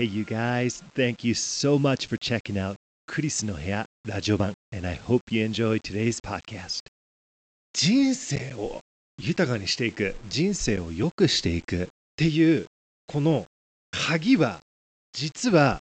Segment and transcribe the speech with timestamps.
[0.00, 5.44] Hey, you guys, thank you so much for checking out クリスの部屋ラジオ版 and I hope you
[5.44, 6.84] enjoy today's podcast
[7.74, 8.80] 人生を
[9.18, 11.86] 豊かにしていく人生を良くしていくっ
[12.16, 12.64] ていう
[13.08, 13.44] この
[13.90, 14.60] 鍵は
[15.12, 15.80] 実は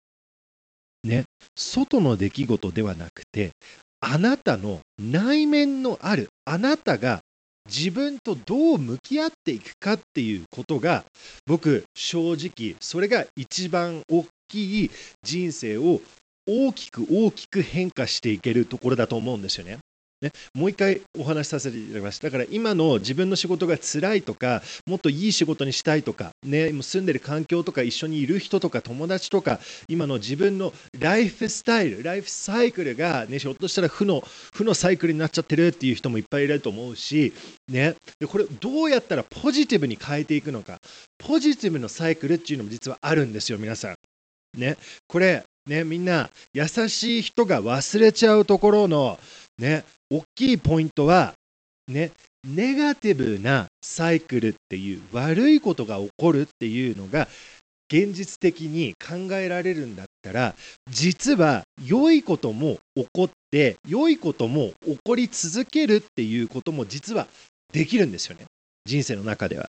[1.03, 1.25] ね
[1.57, 3.51] 外の出来事ではなくて
[3.99, 7.19] あなたの内面のあるあなたが
[7.67, 11.03] 自分とどう向き合っていくかっていうことが
[11.45, 14.91] 僕正直それが一番大きい
[15.23, 16.01] 人生を
[16.47, 19.79] 大きく大きく変化していけるところだと思うんですよね。
[20.21, 22.21] ね、もう一回お話しさせていただきます。
[22.21, 34.21] だから今の自分の仕事が辛いとか、もっといい仕事にしたいとか、ね、住んでる環境とか、一緒にいる人とか、友達とか、今の自分のライフスタイル、ライフサイクルが、ね、ひょっとしたら負の
[34.53, 37.33] 負のサイクルになっちゃってるっていう人もいっぱいいると思うし、
[37.67, 40.79] ね、でこれどうやったらポジティブに変えていくのか、
[41.17, 43.95] ポジティブのサイクルっていうのも実はあるんですよ、皆さん。
[44.59, 49.19] ね、これ、ね、みんな優しい人が忘れちゃうところの、
[49.57, 51.33] ね、大きいポイントは、
[51.87, 52.11] ね、
[52.47, 57.27] ネガティブなサイクルっていう悪いことが起こるっていうのが
[57.91, 60.55] 現実的に考えられるんだったら
[60.89, 67.27] 実は良いことも起こって良いことも起こり続けるっていうことも実は
[67.71, 68.45] できるんですよね
[68.85, 69.65] 人生の中では。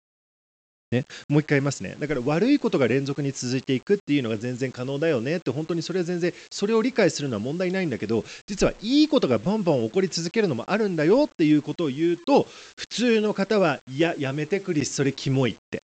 [0.91, 1.95] ね、もう一回言いますね。
[1.99, 15.81] だから悪いことが連続に続いていくっていうのが全然可能だよねって、本当にそれは全然、それを理解するのは問題ないんだけど、実はいいことがバンバン起こり続けるのもあるんだよっていうことを言うと、普通の方は、いや、やめてクリス、それキモいって。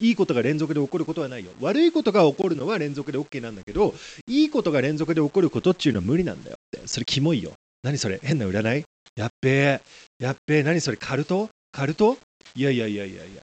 [0.00, 1.50] いいことが連続で起こることはないよ。
[1.60, 3.94] 悪いことが起こるのは連続で OK なんだけど、
[4.28, 6.86] いいことが連続で起こることっていうのは無理なんだよって。
[6.86, 7.52] それキモいよ。
[7.82, 8.20] 何それ？
[8.22, 8.84] 変な占い？
[9.16, 9.80] やっべえ。
[10.18, 10.62] やっべえ。
[10.62, 10.98] 何それ？
[10.98, 11.48] カルト？
[11.72, 12.18] カルト？
[12.54, 13.42] いやいやいやいやいや。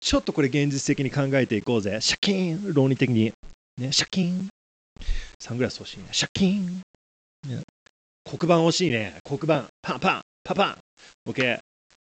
[0.00, 1.98] ちょっとこれ現実的に考えていこうぜ。
[2.00, 3.32] シャキーン論理的に。
[3.78, 4.48] ね、シャキーン。
[5.38, 6.06] サングラス欲しいね。
[6.12, 6.82] シャキーン。
[7.48, 7.62] ね、
[8.24, 9.16] 黒板欲しいね。
[9.24, 9.66] 黒板。
[9.82, 10.20] パンパン。
[10.42, 10.78] パパン。
[11.30, 11.58] OK。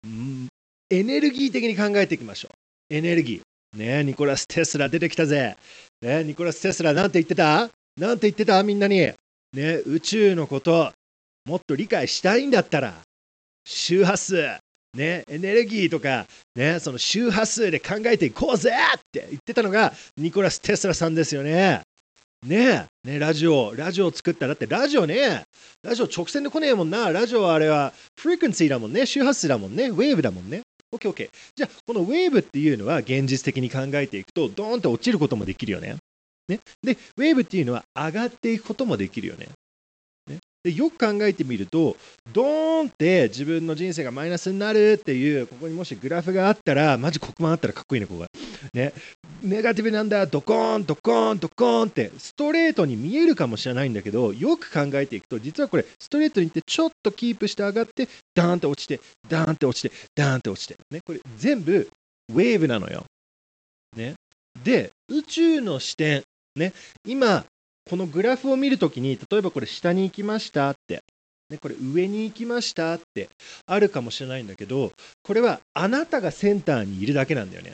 [0.06, 0.48] ん
[0.90, 2.50] エネルギー的に考えていきましょ
[2.90, 2.94] う。
[2.94, 3.78] エネルギー。
[3.78, 5.56] ねニコラス・テスラ出てきたぜ。
[6.00, 7.68] ねニコラス・テスラなんて言ってた？
[7.96, 8.62] なんて言ってた？
[8.62, 8.96] みんなに。
[8.98, 9.14] ね
[9.86, 10.92] 宇宙のこと、
[11.44, 12.94] もっと理解したいんだったら、
[13.66, 14.58] 周波数、
[14.98, 16.26] ね、エネルギーとか、
[16.56, 21.82] ね、その周波数で考えていこうぜって言ってたのがニコラス・テスラさんですよね。
[22.46, 25.44] ねねラジオ、ラジオを作ったら、だってラジオね、
[25.82, 30.62] ラジオ直線で来ねえもんな、ラジオはあれはフリクエンシーだもんね、周波数だもんね、ウェーブだもんね。
[30.92, 30.98] OKOK。
[30.98, 35.96] OK OK、じゃあ、このウェーブっていうのは現実的に考えていくと、ドーンと落ちることもできるよね。
[36.48, 39.48] ねで、ウェーブっていうのは上がっていくこともできるよね。
[40.64, 41.96] でよく考えてみると
[42.32, 48.28] ドーンって自分の人生がマイナスになるっていうここにもしグラフがあったらマジ黒板あったらかっこいいねここが。
[48.74, 48.92] ね。
[49.42, 50.26] ネガティブなんだ。
[50.26, 60.76] ドコーンドコーンドコーンってストレートに見えるかもしれないんだけどよく考えていくと実はこれストレートにいってちょっとキープして上がってダーンって落ちてダーンって落ちてダーンって落ちて。
[60.90, 61.00] ね。
[61.04, 61.88] これ全部
[62.30, 63.04] ウェーブなのよ。
[63.96, 64.14] ね。
[64.64, 66.22] で宇宙の視点。
[66.56, 66.72] ね。
[67.06, 67.44] 今
[67.88, 71.02] このグラフを見るときに、例えばこれ下に行きましたって、
[71.50, 73.30] ね、これ上に行きましたって
[73.66, 77.72] あるかもしれないんだけど、これはあなたがセンターにいるだけなんだよね。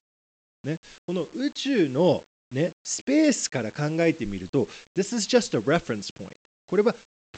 [0.64, 0.76] ね
[1.06, 6.30] この宇宙の、ね、スペースから考えてみると、This is just a reference point.
[6.66, 6.94] これは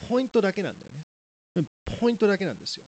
[0.07, 1.65] ポイントだけなんだよね。
[1.99, 2.85] ポイントだけなんですよ。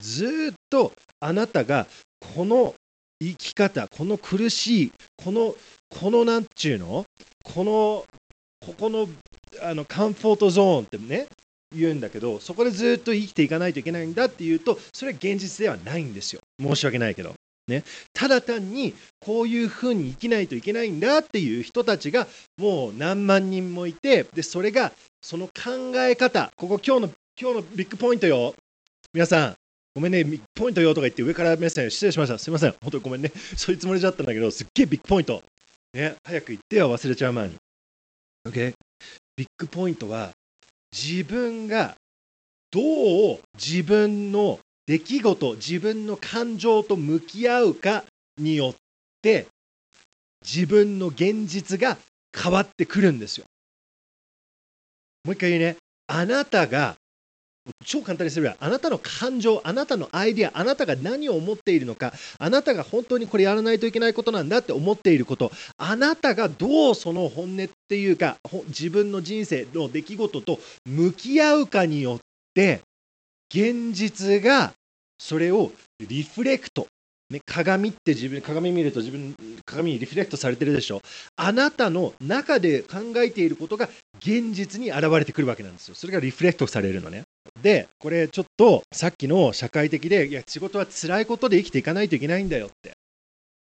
[0.00, 1.86] ずっとあなたが
[2.34, 2.74] この
[3.22, 4.92] 生き方、この苦しい、
[5.22, 5.54] この、
[5.88, 7.04] このなんちゅうの、
[7.44, 8.04] この
[8.64, 9.08] ここの
[9.60, 11.26] あのカンフォートゾーンってね
[11.74, 17.34] 言うんだけどそこでずっと生きていかないといけないんだっていうとそれは現実ではないんですよ申し訳ないけど、
[17.68, 22.26] ね、ただ単にこういうふうに生きないといけないんだっていう人たちが
[22.58, 24.92] もう何万人もいてでそれが
[25.22, 27.10] その考え方ここ今日の
[27.40, 28.54] 今日のビッグポイントよ
[29.12, 29.54] 皆さん
[29.94, 32.38] ごめんね、ビッグポイントよとか言って上から目線失礼しました。
[32.38, 32.74] すいません。
[32.80, 33.30] 本当にごめんね。
[33.56, 35.42] そういうつもりだったんだけど、すっげえビッグポイント。
[35.92, 37.56] ね、早く言ってよ、忘れちゃう前に。
[38.46, 38.74] Okay?
[39.36, 40.32] ビッグポイントは
[40.92, 41.94] 自分が
[42.70, 48.04] どう自分の出来事自分の感情と向き合うか
[48.36, 48.74] によっ
[49.22, 49.46] て
[50.44, 51.96] 自分の現実が
[52.36, 53.44] 変わってくるんですよ。
[55.24, 55.76] もう一回言うね。
[56.08, 56.96] あなたが
[57.84, 68.36] 超簡単にすればあなたの感情、あなたのアイデア、あなたが何を思っているのか、あなたが本当にこれやらないといけないことなんだって思っていること、あなたがどうその本音っていうか、
[68.68, 72.18] 自分の人生の出来事と向き合うかによっ
[72.54, 72.80] て、
[73.54, 74.72] 現実が
[75.18, 76.86] それをリフレクト、
[77.30, 81.00] ね、鏡って自分鏡見ると自分鏡にリフレクトされてるでしょ。
[81.36, 83.88] あなたの中で考えていることが
[84.18, 85.94] 現実に現れてくるわけなんですよ。
[85.94, 87.24] それがリフレクトされるのね。
[87.60, 92.92] でこれちょっとさっきの社会的でいや仕事は辛いことで生きていかないといけないんだよって。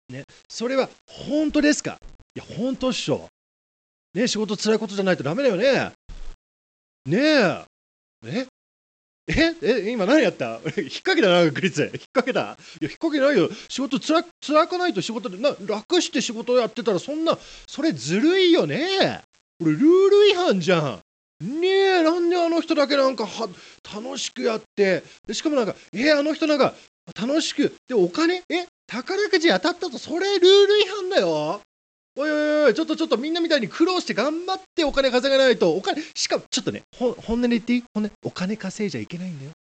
[0.09, 1.97] ねそれは本当ですか？
[2.35, 3.27] いや本当っしょ。
[4.13, 5.91] ね仕事辛いことじゃないとダメだよね。
[7.05, 7.65] ねえ。
[8.25, 8.47] え？
[9.27, 9.55] え？
[9.61, 9.91] え？
[9.91, 10.55] 今何やった？
[10.55, 10.61] 引っ
[11.03, 11.81] 掛けたなクリス。
[11.83, 12.39] 引っ掛けた？
[12.39, 13.49] いや引っ掛けないよ。
[13.69, 17.37] 仕事つらつらかないと仕事でな楽して仕事やってたらそんな
[17.67, 19.21] それずるいよね。
[19.59, 20.99] これルール違反じゃん。
[21.41, 23.49] ねえなんであの人だけなんかは
[23.93, 26.73] 楽しくやってでしかもなんかえあの人なんか
[27.19, 31.61] 楽しくでお金え宝くじ当たったとそれルール違反だよ
[32.15, 37.83] おいおいおい、ちょっとちょっとみんなみたいに苦労して頑張ってお金稼がないと、お金、しかもちょっとね、本音で言っていい？
[37.91, 39.51] 本音、お金稼いじゃいけないんだよ。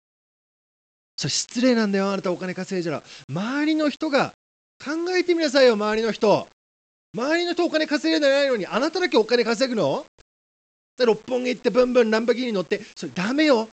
[1.17, 3.03] それ失礼なんだよ、あなたお金稼いじゃら。
[3.31, 4.35] 周りの人が、
[4.85, 6.47] 考えてみなさいよ、周りの人。
[7.17, 10.05] 周りの人お金稼いでないのに、あなただけお金稼ぐの？
[11.05, 13.69] 六本木行ってブンブンランバギーに乗って、それダメよ。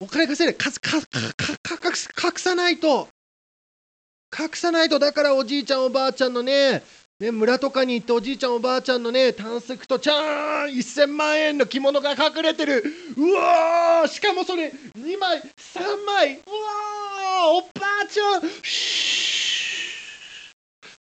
[0.00, 3.08] お金稼いで、かかかかか隠さないと。
[4.36, 6.82] 隠さないと、だからおじいちゃんおばあちゃんのね、
[7.20, 12.82] ね、村とかに行っておじいちゃんおばあちゃんのねタンスクとちゃーん1000万円の着物が隠れてる。
[13.16, 15.44] うわーしかもそれ2枚3
[16.04, 16.34] 枚。
[16.34, 18.42] うわーおばあちゃん。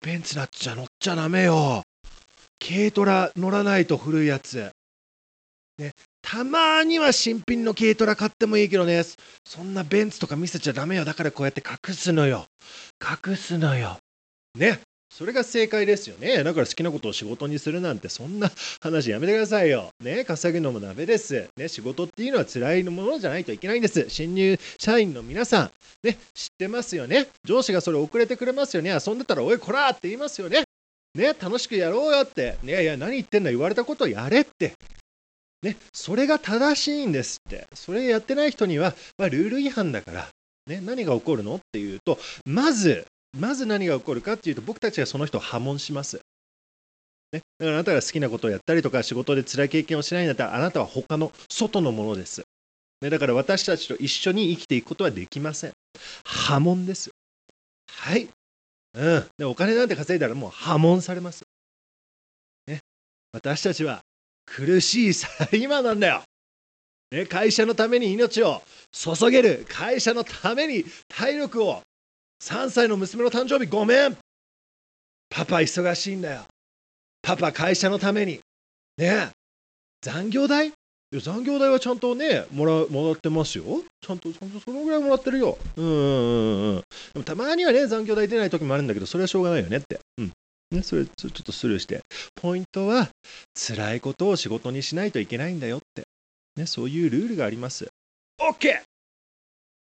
[0.04, 1.84] ベンツなっちゃ乗っちゃダメよ。
[2.58, 4.72] 軽トラ乗らないと古いやつ。
[5.78, 5.92] ね
[6.22, 9.02] たまには新品の軽トラ買ってもいいけどね
[9.44, 12.46] そんなベンツとか見せちゃダメよだからこうやって隠すのよ
[13.00, 13.98] 隠すのよ
[14.54, 14.80] ね
[15.12, 16.42] それが正解ですよね。
[16.42, 19.90] だから好きなことを仕事にするなんて、そんな話やめてくださいよ。
[20.02, 21.48] ね、稼ぐのもダメです。
[21.54, 24.06] ね、仕事っていうのは辛いものじゃないといけないんです。
[24.08, 25.70] 新入社員の皆さん、
[26.02, 27.28] ね、知ってますよね。
[27.44, 28.90] 上司がそれ遅れてくれますよね。
[29.06, 30.62] 遊んでたら、おい、こらって言いますよね。
[31.14, 32.56] ね、楽しくやろうよって。
[32.62, 34.72] ね、いや、何言ってんの言われたことをやれって。
[35.62, 37.66] ね、それが正しいんですって。
[37.74, 40.28] それやってない人には、まあ、ルール違反だから。
[40.66, 43.06] ね、何が起こるのっていうと、まず、
[43.38, 46.20] まず何が起こるかっていうと僕たちがその人を破門します。
[47.32, 52.42] ね、だからあなたが好きなことをやったりとか仕事で辛い経験をしないんだったらあなたは他の外のものです。
[53.00, 55.72] ね、だから私たちと一緒に生きていくことはできません。
[56.24, 57.10] 破門です。
[57.90, 58.28] はい。
[58.94, 59.26] うん。
[59.38, 61.44] でお金なんて稼いだらもう破門されます。
[62.66, 62.80] ね、
[63.32, 64.02] 私たちは
[64.46, 66.22] 苦しいサラリーマンなんだよ。
[67.10, 71.82] ね、会社のために命を注げる会社のために体力を。
[72.42, 74.16] 3歳の娘の誕生日ごめん。
[75.30, 76.42] パパ忙しいんだよ。
[77.22, 78.40] パパ会社のために。
[78.98, 79.30] ね
[80.00, 80.72] 残業代？
[81.20, 83.64] 残業代はちゃんとねもらもらってますよ。
[84.00, 85.58] ちゃんとちゃんとそのぐらいもらってるよ。
[85.76, 86.82] うんうんうんうん。
[87.12, 90.00] でもたまにはね残業代出ない時もあるんだけどそれはしょうがないよねって。
[90.72, 92.00] ね、それちょっとスルーして
[92.34, 93.08] ポイントは
[93.54, 96.04] 辛いことを仕事にしないといけないんだよって、
[96.56, 97.88] ね、そういうルールがあります。
[98.40, 98.80] OK!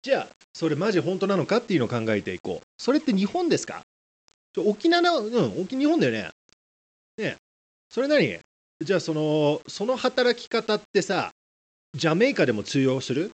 [0.03, 2.67] じゃあそれマジ本当なのかっていうのを考えていこう。
[2.79, 3.83] それって日本ですか？
[4.55, 6.31] ちょ沖縄うん沖日本だよね。
[7.17, 7.37] ね。
[7.91, 8.39] それ何？
[8.81, 11.33] じゃあそのその働き方ってさ
[11.95, 13.33] ジャメイカでも通用する？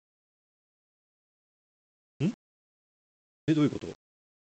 [2.23, 2.31] ん？
[3.47, 3.87] えどういうこと？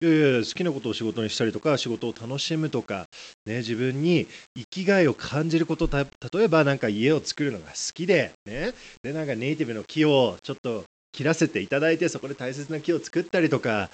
[0.00, 3.06] いやいや好きなことを仕事にしたりとか仕事を楽しむとか、
[3.46, 6.06] ね、自分に生きがいを感じること例
[6.42, 8.72] えばなんか家を作るのが好きで,、ね、
[9.02, 13.88] でなんかネイティブの木をちょっと切らせていただいてそこで大切な木を作ったりとか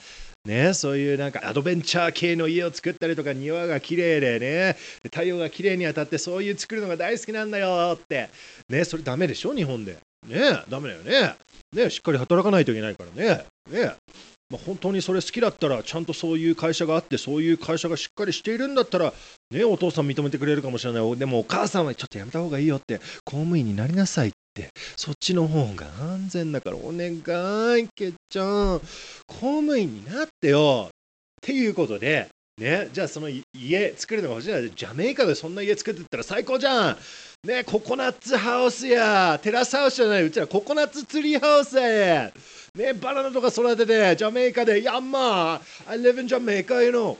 [0.47, 8.31] ね、そういうなんかアドベンチャー系の家を作ったりとか庭が綺麗でね太陽が綺麗に当たってそういう作るのが大好きなんだよって
[8.71, 9.99] ねそれダメでしょ日本で。
[10.27, 11.35] ねダメだよね。
[11.75, 13.45] ねしっかり働かないといけないからね。
[13.71, 13.93] ね。
[14.51, 19.13] まあ、本当にそれ好きだったらちゃんとそういう会社があってそういう会社がしっかりしているんだったら
[19.51, 21.17] ねお父さん認めてくれるかもしれない。
[21.17, 24.41] でもお母さんはちょっとやめた方がいいよって公務員になりなさいって。
[24.97, 27.13] そっちの方が安全だからお願
[27.79, 28.81] いけっちゃん
[29.29, 30.91] 公務員になってよっ
[31.41, 32.29] ていうことで
[32.61, 34.61] ねじゃあその家作るのが欲しいな。
[34.61, 36.97] ジャメイカでそんな家作ってったら最高じゃん。
[37.45, 39.41] ねココナッツハウスや。
[39.43, 40.25] テラスハウスじゃない。
[40.25, 42.31] うちらココナッツツリーハウスや。
[42.75, 47.17] ね、バナナとか育てて、ジャメイカで、ヤンマー、I live in Jamaica, you know.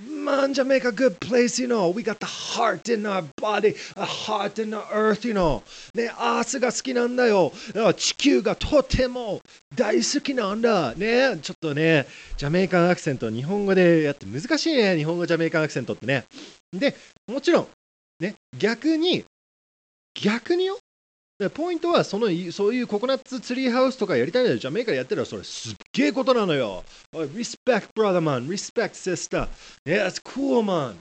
[0.00, 1.90] Man, Jamaica, good place, you know.
[1.90, 5.62] We got the heart in our body, a heart in the earth, you know.
[5.94, 7.52] ね、アースが好きなんだよ。
[7.96, 9.40] 地球がとても
[9.74, 10.94] 大好きなんだ。
[10.94, 12.06] ね、ちょっとね、
[12.36, 16.24] ジャメイカンアクセント、日本語でやって難しいね、日本語ジャメイカンアクセントってね。
[16.72, 16.96] で、
[17.26, 17.68] もちろん、
[18.20, 19.24] ね、逆に、
[20.14, 20.78] 逆によ。
[21.42, 24.58] でポイントはそのそういうココナッツツリーハウスとかやりたいんだよ。
[24.58, 26.84] ジャメイカでやってるらそれすっげえことなのよ。
[27.12, 28.46] Respect brother man.
[28.48, 29.48] Respect sister.
[29.84, 30.94] Yeah it's cool man.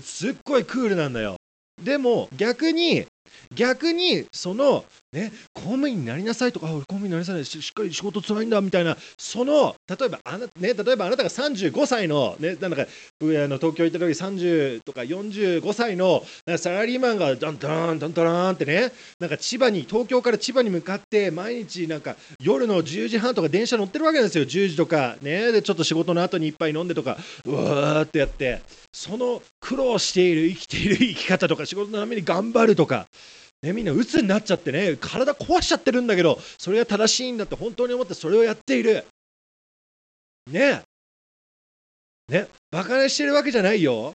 [0.00, 1.36] すっごいクールなんだよ。
[1.80, 3.06] でも逆に
[3.54, 12.86] 逆にそのね公務員になりなさいとか俺公務員になりなさいししっかり仕事つらいんだみたいなその例えばあな、ね、例えばあなたが35歳の,、ね、なんかあ
[13.20, 16.22] の東京行った時30とか45歳の
[16.58, 24.44] サラリーマンがダンダンダンダランってねなんか千葉に東京から千葉に向かって毎日なんか夜の10時半とか電車乗ってるわけなんですよ。
[24.44, 28.60] 10時とかねでちょっと仕事の後にいっぱい飲んでとかうわーってやって
[28.92, 33.06] その苦労している生きている生き方とか仕事のために頑張るとか
[33.62, 39.04] ね、みんな鬱になっちゃってね体壊しちゃってるんだけどそれが正しいんだって本当に思ってそれをやっている。
[40.50, 40.82] ね。
[42.28, 42.48] ね。
[42.70, 44.12] バカにしてるわけじゃないよ。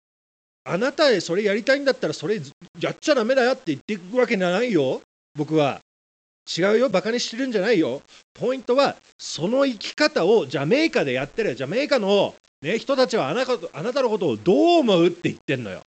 [0.64, 2.40] あなたへそれやりたいんだったらそれ
[2.80, 5.00] やっちゃダメだよって言っていくわけじゃないよ。
[5.34, 5.80] 僕は。
[6.56, 6.88] 違うよ。
[6.88, 8.02] バカにしてるんじゃないよ。
[8.34, 11.54] ポイントはその生き方をジャメイカでやってる。
[11.54, 15.82] ジャメイカの、ね、人たちはあなあなたのことをどう思うって言ってんのよ。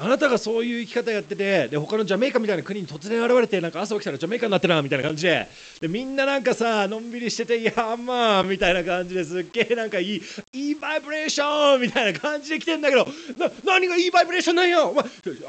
[0.00, 5.48] あなたがそういう生き方やっててで他のジャメイカみたいな国に突然現れてなんか朝起きたらジャメイカになってなみたいな感じで。
[5.80, 13.06] でみんななんかさのんびりしてていやまあみたいな感じですっげえなんかいいいいバイブレーションみたいな感じで来てんだけど。
[13.38, 15.02] な何がいいバイブレーションなんよ、ま、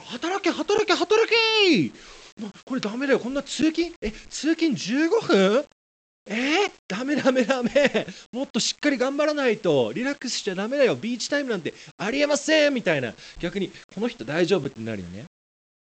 [0.05, 1.91] 働け働け働け
[2.65, 3.19] これダメだよ。
[3.19, 3.93] こんな通勤？
[4.01, 5.65] え通勤15分？
[6.31, 7.71] えー、ダメダメダメ。
[8.31, 9.91] もっとしっかり頑張らないと。
[9.93, 10.95] リラックスしちゃダメだよ。
[10.95, 11.74] ビーチタイムなんて。
[11.98, 12.74] ありえません。
[12.75, 13.13] みたいな。
[13.39, 15.25] 逆にこの人大丈夫ってなるよね。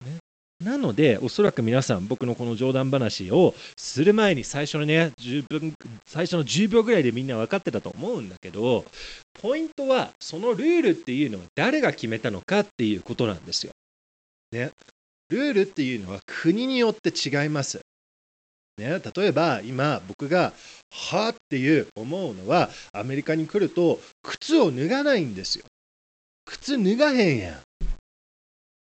[0.04, 0.18] ね。
[0.64, 5.74] なのでおそらく皆さん僕のこの冗談話をする前に最初のね10分
[6.06, 8.86] 最初の10秒ぐらいでみんな分かってたと思うんだけど
[9.34, 13.72] ポイントはそのルールっていうのは誰が決めたのかっていうことなんですよ。
[14.52, 14.70] ね、
[15.28, 17.80] ルールっていうのは国によって違います。
[18.78, 20.52] ね、例えば今僕が
[20.92, 25.64] 「はあ」っていう思うのはアメリカに来ると靴を脱がないんですよ。
[26.44, 27.62] 靴脱がへんやん。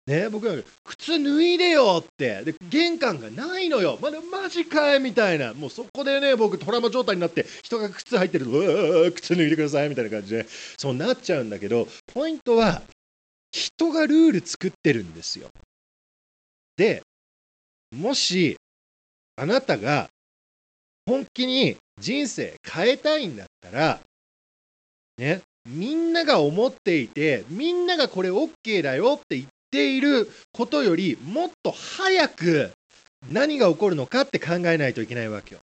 [0.05, 2.43] ね、僕は靴脱いでよって。
[2.43, 5.53] で玄関がないのよ、まだマジかいみたいな。
[5.53, 10.47] もうそこでね僕トラウマ状態になって人が靴入ってるとうわ靴脱いでくださいみたいな感じで
[10.77, 12.81] そうなっちゃうんだけどポイントは
[13.51, 15.49] 人がルール作ってるんですよ。
[16.75, 17.03] で
[17.95, 18.57] もし
[19.35, 20.07] あなたが
[21.05, 23.99] 本気に人生変えたいんだったら、
[25.17, 32.71] ね、みんなが思っていて、みんながこれ OK だよって言っていることよりもっと早く
[33.31, 35.61] 何が起こるのかって考えないといけないわけよ。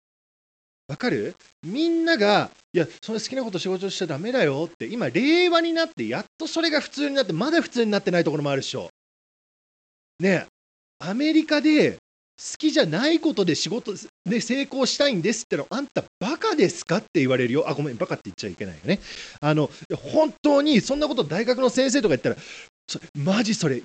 [0.87, 1.35] わかる？
[1.63, 8.91] みんなが、いや、それ好きなこと仕事しちゃダメだよって、今、令和になって、やっとそれが普通になって、まだ普通になってないところもあるでしょ。
[10.21, 10.47] ね
[10.99, 11.97] アメリカで
[12.37, 13.93] 好きじゃないことで仕事
[14.25, 17.69] で成功したいんですってのあんたバカですかって言われるよ。
[17.69, 18.99] あごめんバカって言っちゃいけないよね。
[19.41, 19.71] あの
[20.13, 22.37] 本当にそんなこと大学の先生とか言ったら
[23.17, 23.81] マジそれ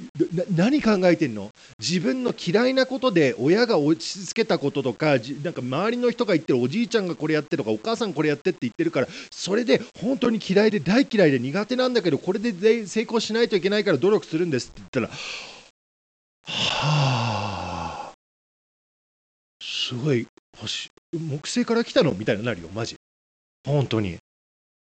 [0.56, 1.52] 何考えてんの？
[1.80, 15.14] 自分の嫌いなことで親が落ち着けたこととかなんか周りの人が言ってるおじいちゃんがこれやってとかお母さんこれやってって言ってるからそれで本当に嫌いで大嫌いで苦手なんだけどこれで成功しないといけないから努力するんですって言ったらは
[16.46, 17.19] あ。
[19.90, 22.14] すごい星木星から来たの？
[22.14, 22.96] みたいになるよマジ。
[23.66, 24.18] 本当に。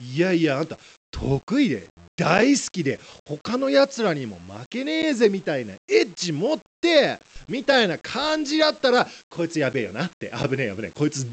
[0.02, 0.76] いやいやあんた
[1.10, 1.88] 得意で。
[2.14, 7.18] 大好きで他のやつらにも負けねえぜみたいなエッジ持って
[7.48, 10.90] みたいな感じだったらこいつやべえよなって危ねえ危ねえ。
[10.90, 11.24] こいつ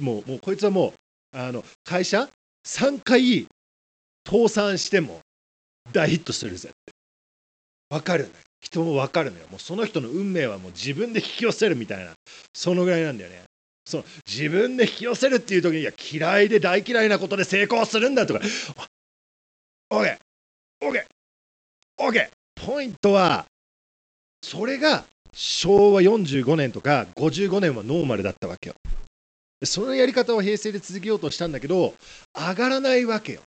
[0.00, 0.92] もうもうこいつはもう
[1.38, 2.28] あの会社
[2.66, 3.46] ？3回
[4.26, 5.20] 倒産しても
[5.90, 6.92] 大ヒットするぜって。
[7.88, 8.30] わかるね
[8.60, 9.46] 人も分かるのよ。
[9.50, 12.12] もうその人の運命はもう自分で引き寄せるみたいな。
[12.54, 13.42] そのぐらいなんだよね。
[13.86, 18.40] その自分で引き寄せるっていう時にいや嫌いで大嫌いなことで成功するんだとか。
[19.90, 23.46] OKOKOK ポイントは
[24.42, 28.74] それが昭和45年とか55年はノーマルだったわけよ。
[29.64, 31.94] そのやり方を平成で続けようとしたんだけど
[32.34, 33.40] 上がらないわけよ。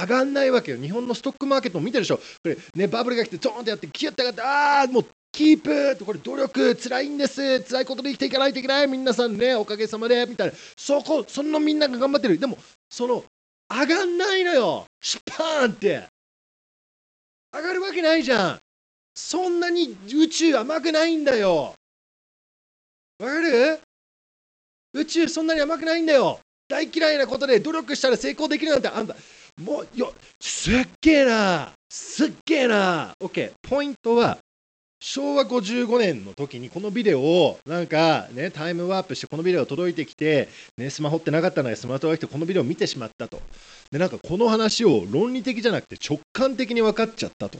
[0.00, 0.78] 上がんないわけよ。
[0.78, 2.16] 日本のストックマーケットも見てるでしょ。
[2.16, 7.60] これね、バブルが来てドーンってやって、キュッて上がって、ああ、もうキープってこれ努力辛いんです。
[7.62, 8.86] 辛いことで生きていかないといけない。
[8.86, 10.54] 皆さんねおかげさまでみたいな。
[10.76, 12.38] そこそのみんなが頑張ってる。
[12.38, 12.56] でも
[12.88, 13.24] その
[13.68, 14.86] 上がんないのよ。
[15.02, 16.04] シュパーンって。
[17.52, 18.58] 上がるわけないじゃん。
[19.16, 21.74] そんなに宇宙甘くないんだよ。
[23.18, 23.80] わかる？
[24.92, 26.38] 宇宙そんなに甘くないんだよ。
[26.68, 29.16] 大嫌いなことで努力したら成功できるなんてあんた
[29.62, 31.72] もうよすっげえな。
[31.88, 33.12] すっげえな。
[33.20, 34.38] OK ポイントは
[35.00, 43.40] 昭和55年の時にこのビデオをなんかねタイムワープしてこのビデオが届いてきて、ね、スマホってなかったのでスマートが来てこのビデオを見てしまったと。
[43.92, 47.58] でなんかこの話を論理的じゃなくて直感的に分かっちゃったと。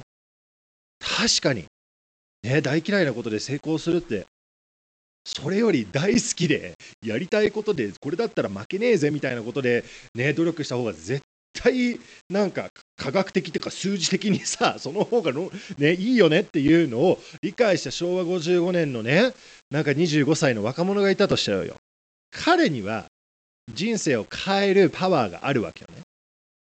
[1.00, 1.66] 確かに。
[2.42, 4.26] ね大嫌いなことで成功するって。
[5.26, 6.74] それより大好きで
[7.04, 9.84] やりたいことでこれだったら負けねえぜみたいなことで
[10.14, 11.22] ね努力した方が絶
[11.54, 19.32] 対なんか科学的というか数字的にさ その方がの、ね、いいよねっていうのを理解した昭和55年のね
[19.70, 21.76] なんか25歳の若者がいたとしちゃうよ。
[22.30, 23.06] 彼には
[23.72, 26.02] 人生を変えるパワーがあるわけよね。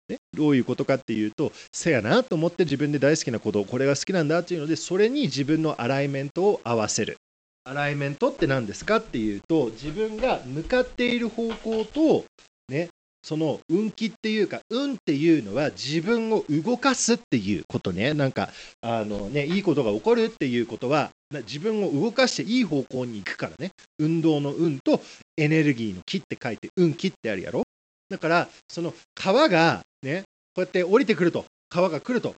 [0.08, 7.18] ね、どういうことかっていうとせやなと思って自分で大好きなことこれが好きなんだっていうのでそれに自分のアライメントを合わせる。
[7.64, 12.26] アライメントって何ですかっていうと自分が向かっている方向と
[12.70, 12.90] ね
[13.26, 18.50] その運気っていうか運っていうのは自分を動かすっていうことねなんか
[18.82, 25.02] あのねいいことが起こるっていうことは自分を動かしていい方向に行くからね運動の運と
[25.38, 27.64] エネルギーの木って書いて運気ってあるやろ
[28.10, 30.22] だからその川がね
[30.54, 32.36] こうやって降りてくると川が来ると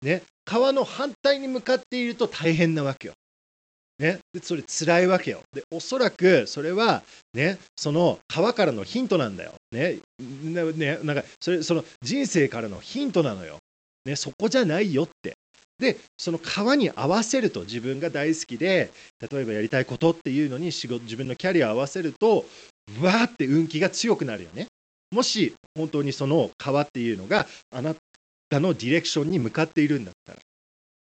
[0.00, 3.14] ね川の反対に向かっていると大変なわけよ
[3.98, 5.42] ね、でそれ辛いわけよ。
[5.52, 9.52] でおそらくそれは、ね、その川からのヒントなんだよ。
[9.72, 13.58] ね、ねなんかそれその人生からのヒントなのよ。
[14.04, 15.34] ね、そこじゃないよって。
[15.78, 18.92] でその川に合わせると自分が大好きで
[19.32, 22.44] 例えばやりたいことっていうのに仕事自分のキャリアを合わせると
[23.00, 24.68] わーって運気が強くなるよね。
[25.10, 27.96] もし本当にその川っていうのがあな
[28.48, 30.38] たのディレクションに向かっているんだったら。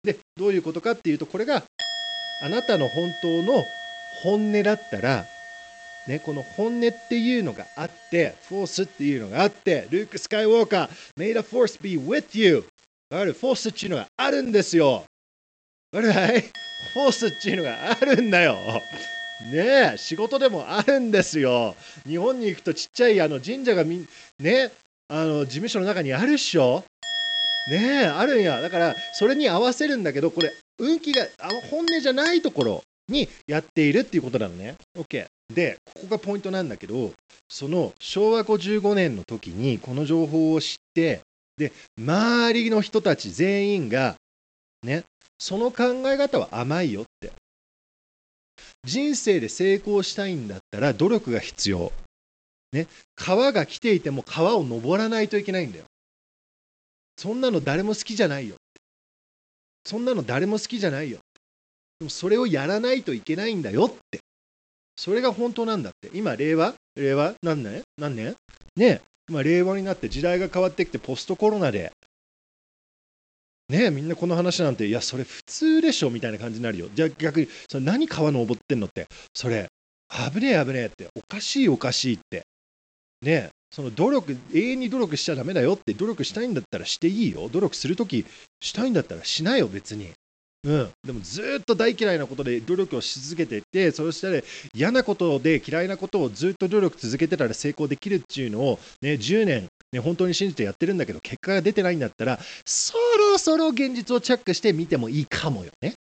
[0.02, 1.62] でどういうことかっていうとこれが
[2.42, 3.62] あなたの本当の
[4.22, 5.26] 本音だったら、
[6.10, 12.64] ね、この本音っていうのがあって、フォースっていうのがあって、ルーク・スカイウォーカー、May the force be with you!
[13.12, 13.32] ある？
[13.32, 15.04] フォースっていうのがあるんですよ。
[15.96, 16.40] あるはい？
[16.94, 18.56] フォースっていうのがあるんだよ。
[19.52, 21.76] ねえ、仕事でもあるんですよ。
[22.04, 24.04] 日本に行くとちっちゃいあの神社がみ
[24.40, 24.72] ね、
[25.08, 26.82] あの事務所の中にあるっしょ？
[27.70, 28.60] ねえ、あるんや。
[28.60, 34.76] だから、それに合わせるんだけど、これ、運気があの本音じゃないところにやっているっていうことなのね。
[34.96, 35.26] OK。
[35.52, 37.12] で、ここがポイントなんだけど、
[37.48, 41.20] その昭和55年の時にこの情報を知って、
[41.56, 44.16] で、周りの人たち全員が、
[44.82, 45.04] ね、
[45.38, 47.32] その考え方は甘いよって。
[48.84, 51.92] 人生で成功したいんだったら努力が必要。
[52.72, 55.84] ね、川が来ていても川を登らないといけないんだよ。
[57.16, 58.56] そんなの誰も好きじゃないよ。
[59.84, 61.18] そんなの誰も好きじゃないよ。
[62.08, 64.20] それをやらないといけないんだよって。
[64.96, 66.10] それが本当なんだって。
[66.14, 66.74] 今、令和？
[66.96, 67.34] 令和？
[67.42, 68.36] 何年何年
[68.76, 69.02] ね？
[69.28, 71.92] 今、令和になって時代が変わってきて、ポストコロナで、
[73.68, 76.88] ねみんなこの話なんて、いや、それ普通でしょみたいな感じになるよ。
[76.94, 79.68] じゃあ逆に、それ何川登ってんのって、それ、
[80.32, 82.42] 危ねえ危ねえって、おかしいおかしいって。
[83.22, 87.48] ねその努力、永遠に努力しちゃだめだよって、努力したいんだったらしていいよ。
[87.48, 88.26] 努力するとき、
[88.60, 90.10] したいんだったらしないよ、別に。
[90.62, 94.44] うん、でもずっと大嫌いなことで努力をし続けていてそして、
[94.74, 105.94] 嫌なことで嫌いなことをずっと努力続けてたら成功できるっていうのを、ね、10年、ね、本当に信じてやってるんだけど結果が出てないんだったらそろそろ現実をチェックしてみてもいいかもよね。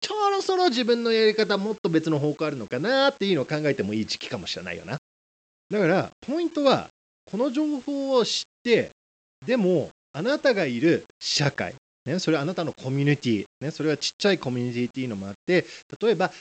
[0.00, 4.98] そろそろ自分のやり方もっと別の方向あるのかなっていうのを考えてもいい時期かもしれないよな。
[5.70, 6.88] だから、ポイントは、
[7.30, 8.90] この情報を知って、
[9.44, 11.74] でも、あなたがいる社会、
[12.08, 15.64] ね、それはあなたのコミュニティ、ね、それはちっちゃいコミュニティっていうのもあって、
[16.00, 16.32] 例えば、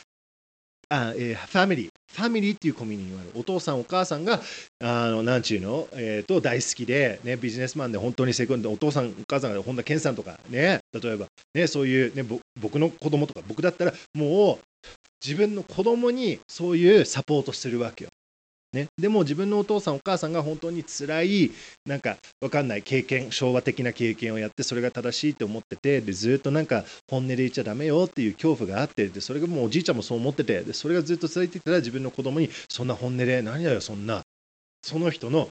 [0.89, 3.31] あえー、ファミリー、ファミリーっていうコミュニティにある。
[3.39, 4.41] お父さん、お母さんが、
[4.81, 12.23] あのなんちゅうの、えーと、大好きで、ね、ビジネスマンで本当に成功で、お父さん、お母さんが本田健さんとか、ね、例えば、ね、そういう、ね、
[12.61, 14.87] 僕の子供とか、僕だったら、もう
[15.25, 18.09] 自分の子供にそういうサポートするわけよ。
[18.77, 21.51] ね、でも自分のお父さんお母さんが本当に辛い
[21.85, 34.21] なんか分かんない経験昭和的な経験をやってそれが正しいって思っててでずっとなんか本音で言っちゃダメよっていう恐怖があってでそれがもうおじいちゃんもそう思っててでそれがずっと続いてたら自分の子供にそんな本音で何だよそんな。
[34.83, 35.49] その人の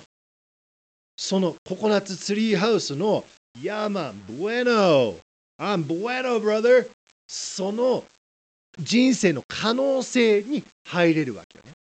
[1.19, 3.25] そのココナッツツリーハウスの
[3.63, 5.17] ヤーマン、ブエノ
[5.59, 6.89] I'm bueno, brother
[7.27, 8.05] その
[8.79, 11.73] 人生の可能性に入れるわけよね。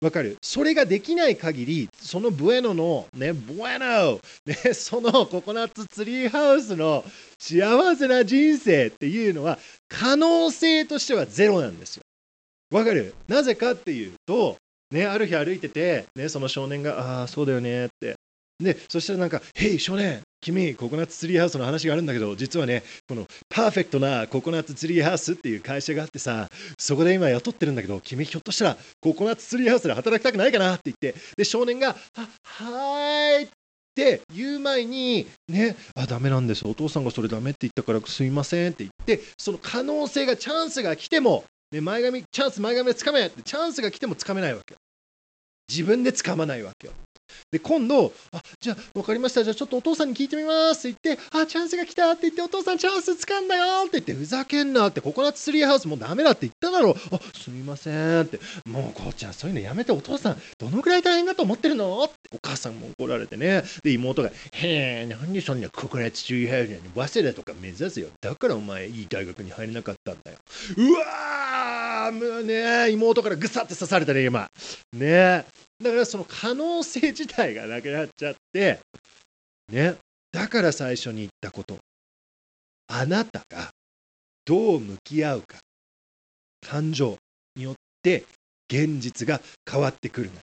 [0.00, 0.36] わかる？
[0.42, 7.04] それができない限り、そのブエノの、ね、ブエノ、ね、 そのココナッツツリーハウスの
[7.38, 9.58] 幸せな人生っていうのは、
[9.88, 12.02] 可能性としてはゼロなんですよ。
[12.70, 13.14] わかる？
[13.26, 14.56] なぜかっていうと、
[14.92, 18.14] ね、ある日歩いてて、ね、その少年が、ああ、そうだよねって。
[18.62, 26.48] で、そしたらなんか、へい、少年、君ココナッツツリーハウスの話があるんだけど実はねこのパーフェクトなココナッツツリーハウスっていう会社があってさ
[26.78, 33.48] そこで今雇ってるんだけど君ひょっとしたらココナッツツリーハウスで働きたくないかなって言ってで少年が「あはーい」っ
[33.94, 36.66] て言う前にねあダメなんです。
[36.68, 44.78] お父さんがそれダメって言ったからすいませんって言ってその可能性がチャンスが来ても、ね、前髪チャンス前髪つかめってチャンスが来てもつかめないわけよ。
[45.68, 46.92] 自分でつかまないわけよ。
[47.50, 49.44] で今度あじゃあ分かりました。
[49.44, 50.88] じゃあちょっとお父さんに聞いてみます。
[50.88, 56.94] って言ってあチャンスが来たって言ってお父さんチャンスつかんだよって言ってふざけんなってココナッツツリーハウスもうダメだって言っただろう。
[57.14, 58.40] あすみませんって。
[58.68, 63.62] もうこうちゃんそういうのやめてお父さんどのぐらい大変だと思ってるのってお母さんも怒られてね。
[63.82, 64.32] で妹がへ
[65.02, 68.08] えなんでそんなココナッツツリーハウスに早稲田とか目指すよ。
[68.20, 70.38] だからお前いい大学に入れなかったんだよ。
[70.76, 74.50] うわーもうね妹からぐさって刺されたね今。
[74.92, 75.44] ね。
[75.82, 78.80] だからその可能性自体がなくなっちゃって
[79.70, 79.96] ね
[80.32, 81.78] だから最初に言ったこと。
[82.88, 83.70] あなたが
[84.44, 85.58] どう向き合うか。
[86.66, 87.16] 感情
[87.54, 88.24] によって
[88.68, 90.38] 現実が変わってくるの。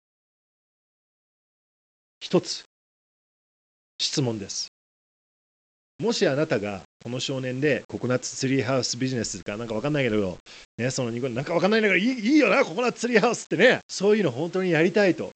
[2.19, 2.63] 一つ
[3.99, 4.67] 質問です。
[5.99, 10.37] もしあなたがこの少年でココナッツツリーハウスビジネスかなんかわかんないけど、
[10.77, 15.31] ね、その日本なんかわかんないんだけどいいいいよな、ココナッツツリーハウスってね、そういうの本当にやりたいと。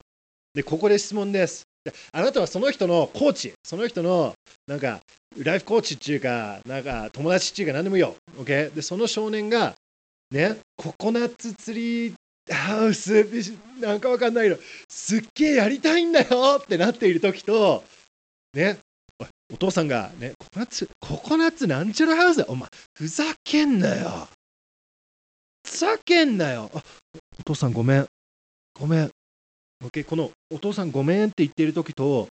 [0.53, 1.63] で、ここで質問です。
[2.11, 4.33] あなたはその人のコーチ、その人の
[4.67, 4.99] なんか
[5.37, 8.15] ライフコーチっていうか、なんか友達っていうか何でもいいよ。
[8.37, 8.73] OK?
[8.73, 9.75] で、その少年が、
[10.31, 12.13] ね、ココナッツツリー
[12.49, 17.83] ハウスビジ、なんかわかんないけど、すっげえやりたいんだよってなっている時と、
[18.53, 18.77] ね、
[19.53, 22.43] お父さんがね、ココナッツ、ココナッツなんちゃらハウス？
[22.47, 24.27] お前、ふざけんなよ。
[25.65, 26.71] ふざけんなよ。
[26.73, 26.83] あ、
[27.39, 28.05] お父さんごめん。
[28.79, 29.11] ごめん。
[29.83, 32.27] OK、このお父さんごめんって言っている時と、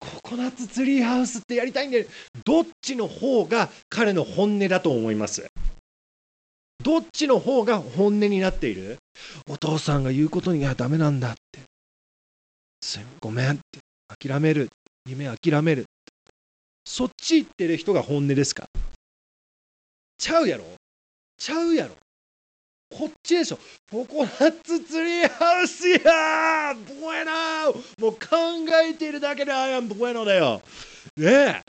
[0.00, 2.08] ココナッツツリーハウスってやりたいんで、
[2.44, 5.46] どっちの方が彼の本音だと思います？
[6.82, 8.98] どっちの方が本音になっている？
[9.48, 11.60] お父さんが言うことにはダメなんだって。
[13.20, 13.78] ごめんって。
[14.18, 14.68] 諦める。
[15.08, 15.84] 夢諦める。
[16.88, 18.68] そっち行ってる人が本音ですか？
[20.18, 20.64] ちゃうやろ？
[21.36, 21.94] ちゃうやろ？
[22.96, 23.58] こっちでしょ？
[23.90, 26.74] ココナッツツリーハウスや！
[26.74, 28.18] ブエノもう考
[28.84, 30.62] えているだけでアイアンブエノだよ！
[31.16, 31.62] ねえ？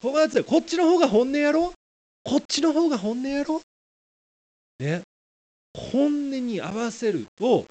[0.00, 1.74] ココナッツこっちの方が本音やろ？
[2.24, 3.60] こっちの方が本音やろ？
[4.80, 5.02] ね？
[5.74, 7.66] 本音に合わせると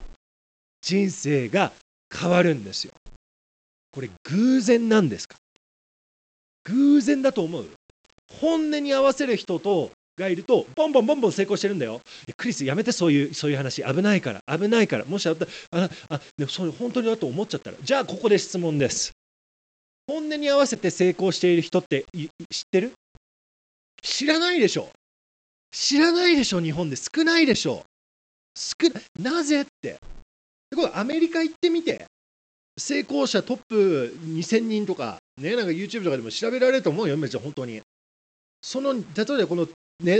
[0.81, 1.71] 人生が
[2.15, 2.93] 変わるんですよ。
[3.91, 5.35] これ偶然なんですか？
[6.65, 7.65] 偶然だと思う。
[8.39, 12.01] 本音に合わせる人とがいるとボンボンボンボン成功してるんだよ。
[12.37, 13.83] クリスやめてそういうそういう話。
[13.83, 15.05] 危ないから危ないから。
[15.05, 17.77] もしあったああでもそれ本当にだと思っちゃったら。
[17.81, 19.11] じゃあここで質問です。
[20.07, 22.91] 本音に合わせて成功している人って知ってる？
[24.01, 24.89] 知らないでしょ。
[25.71, 26.95] 知らないでしょ日本で。
[26.97, 27.83] 少ないでしょ。
[28.55, 28.75] 少
[29.19, 29.97] なぜって。
[30.75, 32.05] これアメリカ行ってみて。
[32.81, 37.81] 成功者トップ2000人とか、ね、なんか YouTube とかでも調べられると思うよ、めっちゃ本当に。
[38.63, 39.67] その例えばこの
[40.01, 40.19] ね、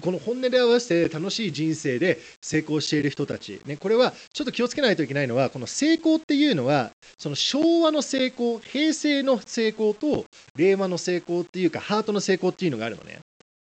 [0.00, 13.18] この本音で合わせて楽しい人生で成功している人たち、ね、これはちょっと気をつけないといけないのはこの成功っていうのはその昭和の成功平成の成功と令和の成功っていうかハートの成功っていうのがあるのね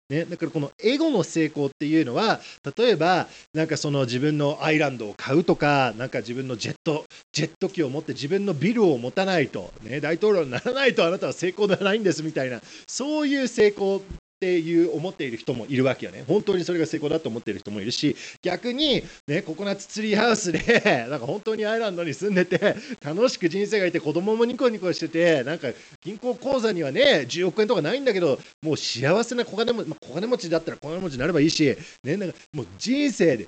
[0.08, 2.40] ね、だからこのエゴの成功っていうのは
[2.76, 14.00] 例えばなんかその自分のアイランドを買うとかなんか自分のジェットジェット機を持って自分のビルを持たないと、ね、大統領にならないとあなたは成功ではないんですみたいなそういう成功
[14.36, 16.22] っていう思っている人もいるわけよね。
[16.28, 20.58] 本当にそれが成功だと思っている人もいるし、逆に、ね、ココナッツツリーハウスで、
[21.08, 25.72] なんか本当にアイランドに住んでて、楽しく人生がいて、子供もニコニコしてて、なんか
[26.04, 33.46] 銀行口座にはね、10億円とかないんだけど、もう幸せな小金持ち、まあ、小金持ちだったら小金持ちになればいいし、ね、なんかもう人生で、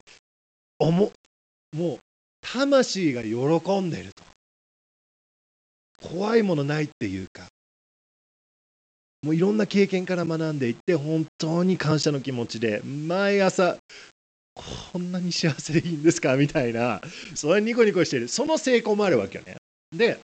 [0.79, 1.13] おも、
[1.77, 1.99] もう
[2.41, 4.23] 魂が喜んでると。
[6.01, 7.49] 怖いものないっていうか、
[9.23, 13.77] もういろんな経験から学んでいって本当に感謝の気持ちで毎朝
[14.93, 16.37] こんなに幸せでいいんですか？
[16.37, 17.01] みたいな
[17.35, 18.29] それニコニコしてる。
[18.29, 19.57] その成功もあるわけよね。
[19.97, 20.19] で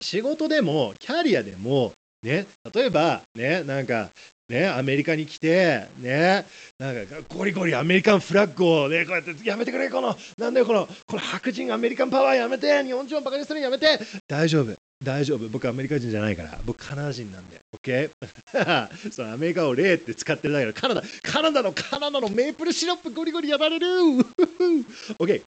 [0.00, 4.10] 仕事でもキャリアでもね例えばねなんか
[4.48, 6.44] ね、アメリカに来て、ね、
[6.78, 15.48] なんかゴリゴリアメリカンフラッグを、ね、こうやってやめてくれ、この、なんだよ、この、この白人アメリカンパワーやめて、日本人をバカにするのやめて、大丈夫、大丈夫。
[15.48, 16.58] 僕アメリカ人じゃないから。
[16.64, 17.60] 僕カナダ人なんで。
[17.76, 18.10] OK?
[19.10, 23.86] そのアメリカを例って使ってるだけど、カナダ、カナダのカナダのメープルシロップゴリゴリやられる
[25.18, 25.42] !OK?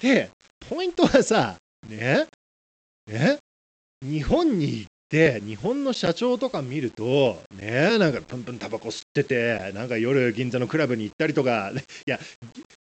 [0.00, 0.30] で、
[0.68, 1.56] ポイントはさ、
[1.88, 2.26] ね、
[3.06, 3.38] ね、
[4.02, 11.72] 日本にで日本の社長とか見るとねなんかプンプンタバコ吸っててなんか夜銀座のクラブに行ったりとか
[12.06, 12.18] いや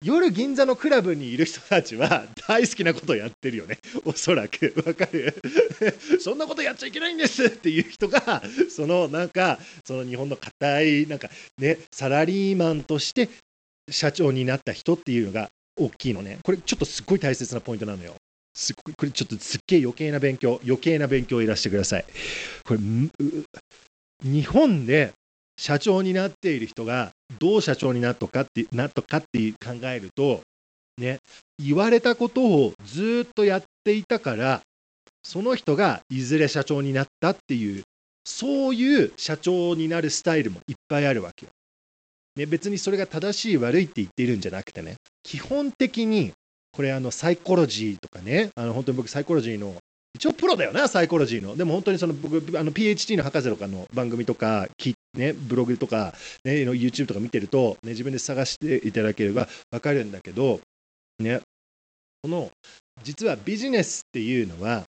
[0.03, 3.77] 夜銀座のクラブにいる人たちは大好きなことやってるよね。
[4.05, 4.73] おそらく。
[4.85, 5.35] わかる？
[6.19, 13.29] そんなことやっちゃいけないんですっていう人がそのなんかその日本の固いなんかねサラリーマンとして
[13.91, 16.39] 社長になった人っていうのが大きいのね。
[16.43, 18.15] これちょっとすっごい大切なポイントなのよ。
[18.55, 22.05] すこれちょっとすっげえ余計な勉強、余計な勉強をいらしてください。
[22.65, 22.79] これ、
[24.23, 25.11] 日本で
[25.57, 30.41] 社長になっている人がどう社長になったかってなったかって考えると、
[30.97, 31.19] ね、
[31.59, 34.61] 言われたことをずっとやっていたから、
[35.23, 37.83] その人がいずれ社長になったっていう、
[38.25, 41.51] そういう社長になるスタイルもいっぱいあるわけよ。
[42.37, 46.31] ね、別にそれが正しい悪いって言っているんじゃなくてね、基本的に
[46.75, 49.75] これあのサイコロジーとかね、あの本当に僕サイコロジーの
[50.13, 51.55] 一応プロだよな、サイコロジーの。
[51.55, 54.67] でも本当にその僕、あの PhD の博士とかの番組とか、
[55.13, 60.59] ね、ブログとか、ね、YouTube とか見てると、ね、自分で探していただければ分かるんだけど、
[61.19, 61.41] ね、
[62.21, 62.49] この
[63.03, 64.83] 実はビジネスっていうのは、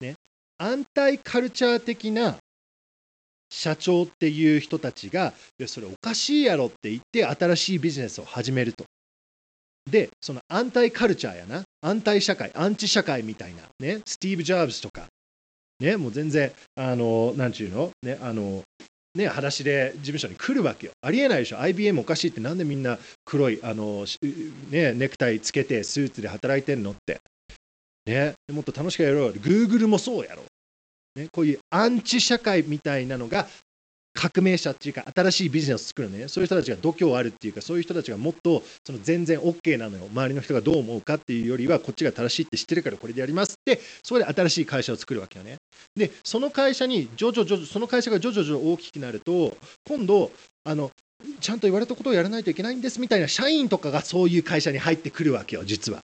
[0.00, 0.14] ね、
[0.58, 2.36] アンタイカルチャー的な
[3.50, 8.84] 社長っていう人たちが、いや、それおかしいやろって言って、新しいビジネスを始めると。
[9.90, 15.06] で、そのアンタイカルチャーやな、アンタイ社会、アンチ社会みたいな、ね、スティーブ・ジョブズとか、
[15.80, 18.62] ね、もう全然、あの、なんちゅうの、ね、あの、
[19.14, 20.92] ね、裸足で事務所に来るわけよ。
[21.00, 21.60] ありえないでしょ。
[21.60, 24.04] IBM おかしいってなんでみんな黒いあの、
[24.70, 27.20] ね、ネクタイつけてスーツで働いてんのって。
[28.04, 29.32] ね、もっと楽しくやろう。
[29.32, 30.42] Google もそうやろ。
[31.16, 33.48] ね、こういうアンチ社会みたいなのが
[34.16, 36.26] 革命者っていうか新しいビジネスを作るね。
[36.28, 40.08] そういう人たちが度胸あるっていうかそういう人たちがもっとその全然 OK なのよ。
[40.10, 45.56] 周りの人がどう思うかっていうよりはこっちが正しいって知ってるからこれでやりますってそこで新しい会社を作るわけよね。
[45.94, 50.32] でその会社に徐々徐々その会社が徐々徐々大きくなると今度
[50.64, 50.90] あの
[51.40, 56.00] ちゃんと言われたことをやらないといけないんですみたいな社員とかがそういう会社に入ってくるわけよ実は。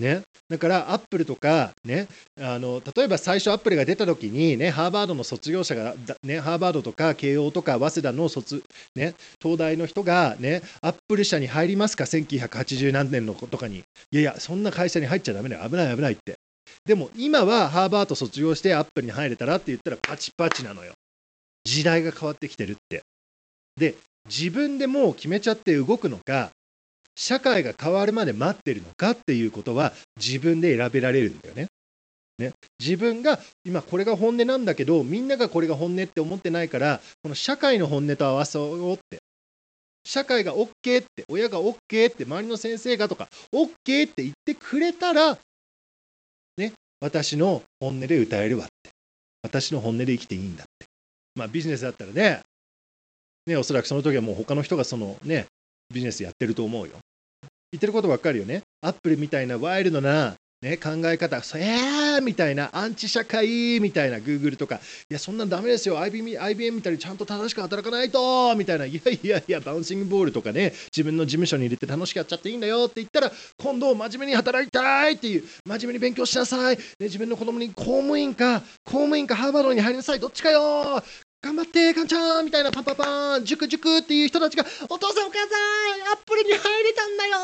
[0.00, 2.08] ね、だからアップルとか、ね、
[2.40, 8.64] あの例えば最初アップルが出た時に、ね、ハーバードの卒業者が、ね、ハーバードとか慶応とか早稲田の卒、
[8.96, 13.78] ね、東大の人が、ね、アップル社に入りますか？1980何年のとかに。
[13.78, 13.82] い
[14.12, 15.68] やいやそんな会社に入っちゃだめだよ。
[15.68, 16.34] 危ない危ないって。
[16.84, 20.94] でも今はハーバード卒業してアップルに入れたらって言ったらパチパチなのよ。
[21.64, 23.02] 時代が変わってきてるって。
[23.76, 23.94] で
[24.28, 26.50] 自分でもう決めちゃって動くのか
[27.16, 31.66] 社会が変わるまで待ってるのかっていうことは自分で選べられるんだよね。
[32.38, 39.18] ね、自分が今これが本音なんだけどみんながこれが本音って思ってないからこの社会の本音と合わそうって。
[40.06, 41.76] 社会が OK って親が OK
[42.10, 45.36] って周りの先生がとか OK って言ってくれたら
[46.56, 48.90] ね私の本音で歌えるわって。
[49.42, 50.86] 私の本音で生きていいんだって。
[51.34, 52.40] まあビジネスだったらね
[53.46, 55.46] ねおそらくその時はもう他の人がそのね
[55.92, 56.92] ビジネスやってると思うよ。
[57.72, 58.62] 言ってることばっかりよね。
[58.80, 64.76] アップルみたいなワイルドな、ね、考え方、えーみたいな、アンチ社会みたいな、グーグルとか、
[65.08, 68.54] いや、そんなんダメですよ、IBM, IBM みたいにちゃんと正しく働かないと。
[68.56, 81.02] みたいな、いやいやいや、バウンシングボールとかね、自分の事務所に入れて楽しくやっちゃっていいんだよって言ったら、今度、真面目に働きたいっていう、真面目に勉強しなさい、ね、自分の子供に公務員か、公務員かハーバードに入りなさい、どっちかよ。
[81.42, 85.46] 頑張って、カンちゃんみたいなパンパンパン、塾塾っていう人たちが、お父さんお母さ
[86.10, 87.38] ん、アップルに入れたんだよ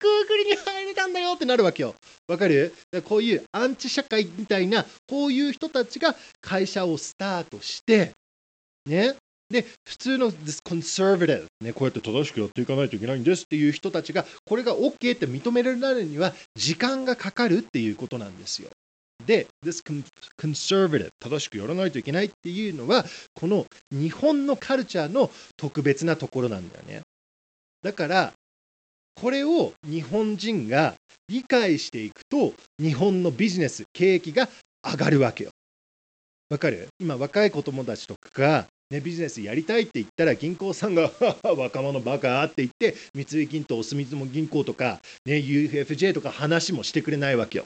[0.00, 1.94] グーグルに入れたんだよってなるわけよ。
[2.26, 2.72] わかる？
[3.04, 8.12] こういうアンチ社会みたいな、こういう人たちが会社をスタートして、
[8.86, 9.14] ね？
[9.50, 18.70] で、普通の this conservative、ね、こうやって正しくやっていかないといけないんですっていう人たちが、これが OK って認められるには、時間がかかるっていうことなんですよ。
[19.26, 19.82] で、this
[20.38, 27.02] conservative 正しくやらないといけないっていうのは、この日本のカルチャーの特別なところなんだよね。
[27.82, 28.32] だから、
[29.14, 30.94] これを日本人が
[31.28, 34.48] 理解していくと、日本のビジネス、景気が
[34.84, 35.50] 上がるわけよ。
[36.50, 36.88] わかる？
[36.98, 41.10] 今、若い子供たちとかが、ね、ビジネスやりたいって言ったら銀行さんが
[41.42, 47.64] 若者バカって言って三井銀とお住友銀行とか、ね、UFJ とか話もしてくれないわけよ。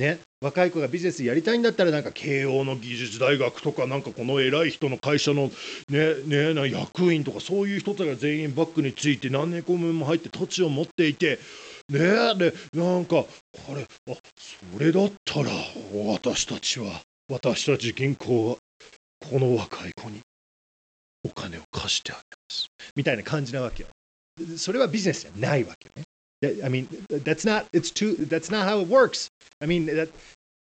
[0.00, 5.50] ね、若い子がビジネスやりたいんだったらなんか慶応の技術大学とかなんかこの偉い人の会社の、
[5.90, 11.38] ねね、な役員とかそういう人たちが全員バックについて何年後も入って土地を持っていて
[11.90, 11.98] ね
[12.36, 13.28] でなんかこ
[13.76, 14.16] れあ
[14.72, 15.50] それだったら
[16.06, 18.56] 私たちは私たち銀行は
[19.30, 20.20] この若い子に
[21.26, 23.90] お金を貸してあげますみたいな感じなわけよ。
[24.56, 26.04] それはビジネスじゃないわけよね。
[26.42, 29.28] I mean, that's not, it's too, that's not how it works.
[29.60, 30.10] I mean, that,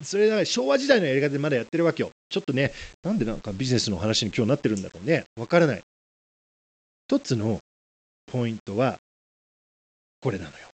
[0.03, 2.11] それが昭和時代のやり方でまだやってるわけよ。
[2.29, 2.71] ちょっとね、
[3.03, 5.25] なんでなんかビジネスの話に今日なってるんだろうね。
[5.35, 5.81] わからない。
[7.07, 7.59] 一つの
[8.25, 8.97] ポイントは、
[10.21, 10.67] これなのよ。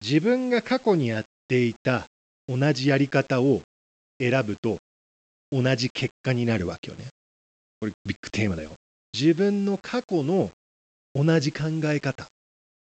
[0.00, 2.06] 自分が過去にやっていた
[2.48, 3.62] 同じやり方を
[4.18, 4.78] 選ぶと
[5.50, 7.06] 同じ結果になるわけよね。
[7.80, 8.72] これビッグテーマだよ。
[9.12, 10.50] 自分の過去の
[11.14, 12.26] 同じ考え方、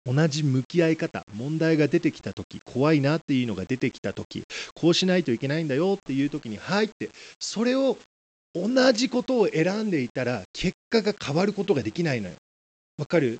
[0.06, 4.42] 同じ向き合い方、問題が出てきたとき、怖いなっていうのが出てきたとき、
[4.74, 7.98] こうしないといけないんだよっていうときに、はいって、それを
[8.54, 12.34] 同じことを選んでいたら、結果が変わることができないのよ。
[12.98, 13.38] わかる？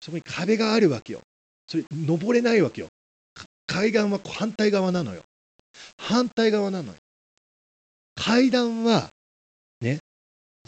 [0.00, 1.20] そこに壁があるわけよ。
[1.68, 2.88] それ、登れないわけよ。
[3.66, 5.22] 海岸は反対側なのよ。
[5.98, 6.98] 反対側なのよ。
[8.14, 9.08] 階段は、
[9.80, 9.98] ね、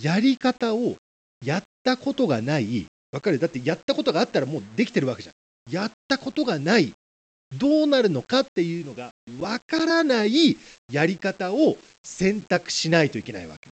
[0.02, 0.96] やり方を
[1.44, 3.38] やったことがない、わかる？
[3.38, 5.72] だってやったことがあったらもうできてるわけじゃん。
[5.72, 6.92] やったことがない、
[7.56, 10.56] どうなるのかっていうのがわからない
[10.92, 13.68] やり方を選択しないといけないわけ。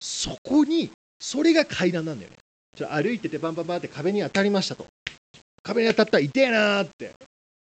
[0.00, 2.36] そこに、それが階段なんだよね。
[2.76, 4.86] ちょ歩いててバンバンバンって壁に当たりましたと。
[5.62, 7.12] 壁に当たったら痛えなーって。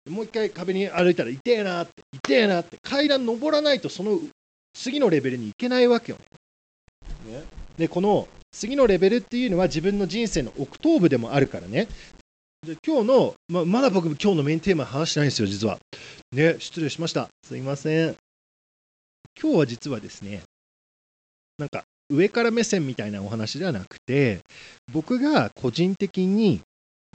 [0.09, 1.93] もう一回壁に歩いたら痛えなーって。
[2.13, 2.79] 痛えなーって。
[2.83, 4.21] 階段登らないとその
[4.73, 6.19] 次のレベルに行けないわけよ
[7.27, 7.33] ね。
[7.33, 7.45] ね
[7.77, 11.89] で、この次のレベルっていうのは自分の人生のオクトーブでもあるからね。
[12.65, 15.79] で今日の、ままだ僕今日のメインテーマ話してないんですよ、実は。
[16.31, 17.29] ね、失礼しました。
[17.45, 18.17] すいません。
[19.41, 20.43] 今日は実はですね、
[21.59, 24.41] なんか上から目線みたいなお話ではなくて、
[24.93, 26.61] 僕が個人的に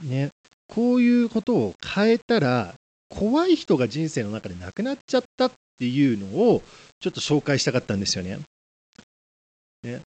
[0.02, 0.28] ね、
[0.66, 2.74] こういうことを変えたら、
[3.08, 6.62] 怖い人が人生の中で亡くなっちゃったっていうのを
[7.00, 8.38] ちょっと紹介したかったんですよね。
[9.82, 10.02] ね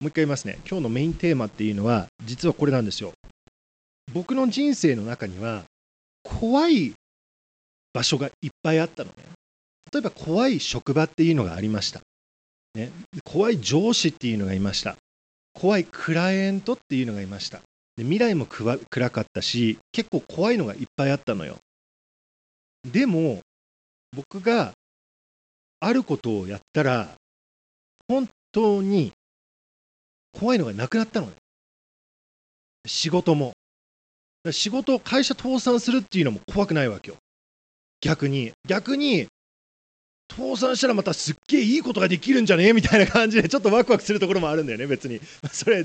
[0.00, 0.58] もう一回言いますね。
[0.68, 3.12] 今日のメインテーマっていうのは、実はこれなんですよ。
[4.12, 5.64] 僕の人生の中には、
[6.22, 6.94] 怖い
[7.92, 9.24] 場所がいっぱいあったのね。
[9.92, 12.00] 例えば怖い職場っていうのがありました。
[12.74, 12.90] ね、
[13.24, 14.96] 怖い上司っていうのがいました。
[15.52, 17.60] 怖いクライアントっていうのがいました。
[17.96, 21.58] で未来も暗かったし、結構怖いのがいっぱいあったのよ。
[22.90, 23.40] でも、
[24.16, 24.72] 僕が
[25.78, 27.14] あることをやったら、
[28.08, 29.12] 本当に
[30.38, 31.32] 怖いのがなくなったのね。
[32.86, 33.52] 仕事も。
[34.50, 37.16] 仕事を会社倒産するっていうのも怖くないわけよ。
[38.00, 38.52] 逆に。
[38.66, 39.28] 逆に、
[40.30, 45.20] 倒産したらまたすっげえいいことができるんじゃねみたいな感じでちょっとワクワクするところもあるんだよね別に。
[45.52, 45.84] それ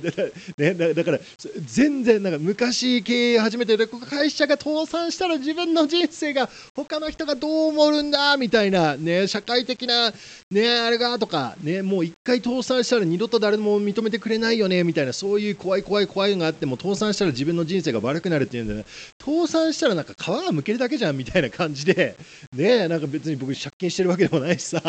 [0.57, 1.19] ねだから
[1.65, 3.77] 全然なんか昔経営始めて
[4.09, 10.13] 会社が倒産したら自分の人生が他の人がどう思うんだみたいなね社会的な
[10.49, 18.85] ねあれがとかねもう一回倒産したら二度と誰も認めてくれないよねみたいなそういう怖い怖い怖いのがあっても倒産したら自分の人生が悪くなるっていうんで、ね、
[19.19, 22.15] 倒産したらなんか皮がむけるだけじゃんみたいな感じで
[22.55, 24.81] ねなんか別に僕借金してるわけでもないしさ。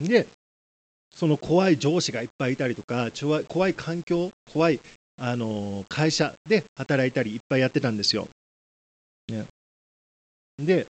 [0.00, 0.26] で、
[1.14, 3.10] その怖い上司がいっぱいいたりとか、
[3.48, 4.80] 怖い環境、怖い、
[5.16, 8.28] あの会社で働いたりいっぱいやってたんですよ。
[9.28, 9.46] ね、
[10.58, 10.86] で、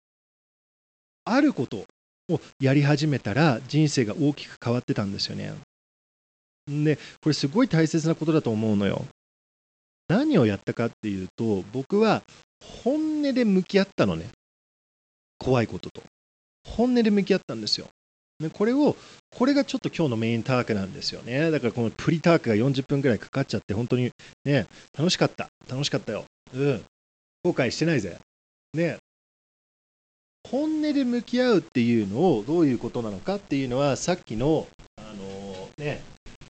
[1.24, 1.84] あること
[2.28, 5.54] をやり始めたら人生が大きく変わってたんですよね。
[6.66, 9.04] で、これすごい大切なことだと思うのよ。
[10.08, 12.22] 何をやったかっていうと、僕は
[12.82, 14.28] 本音で向き合ったのね。
[15.38, 16.02] 怖いことと。
[16.76, 17.86] 本音で向き合ったんですよ。
[18.40, 18.96] でこれを、
[19.36, 21.50] これがちょっと今日のメインタークなんですよね。
[21.50, 24.10] だからこのプリタークが40分くらいかかっちゃって、本当に
[24.44, 25.48] ね、楽しかった。
[25.68, 26.24] 楽しかったよ。
[26.54, 26.84] うん。
[27.44, 28.18] 後悔してないぜ。
[28.74, 28.96] ね。
[30.48, 36.02] 本音で向き合うっていうのをどういうことなのかっていうのは、さっきの、あのー、ね、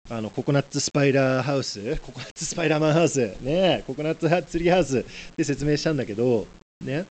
[0.09, 5.03] あのココナッツスパイラーハウス、ココナッツスパイラーマンハウス、ね、ココナッツツリーハウス
[5.35, 6.45] で説明したんだけど、
[6.83, 7.05] ね、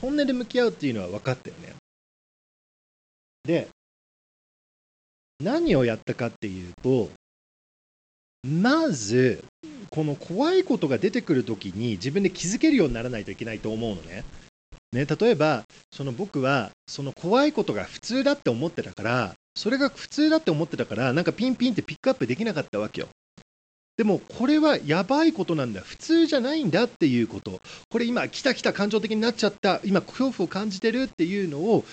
[0.00, 1.79] 本音で向き合うっていうのは分かったよね。
[3.50, 3.66] で、
[5.42, 7.10] 何をやったかっていうと、
[8.46, 9.42] まず、
[9.90, 14.22] この怖いことが出てくるときに自分で気づけるようにならないといけないと思うのね。
[14.92, 23.08] ね例えば、その僕はその怖いことが普通だって思ってたから、それが普通だって思ってたから、なんかピンピンってピックアップできなかったわけよ。
[23.96, 27.60] でもこれはやばいことなんだ、普通じゃないんだっていうこと、
[27.90, 31.84] これ今、来た来た感情的になっちゃった、今、恐怖を感じてるっていうのを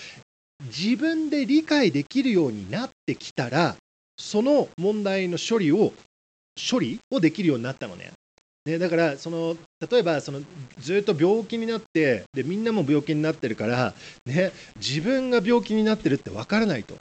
[0.65, 3.75] 自分で理解できるようになってきたら、
[4.17, 5.93] その問題の処理を、
[6.71, 8.11] 処理をできるようになったのね。
[8.65, 9.55] ねだからその、
[9.89, 10.41] 例えばその
[10.79, 13.93] ずっと病気になってで、みんなも病気になってるから、
[14.25, 16.95] ね、自分が病気になってるって分からないと。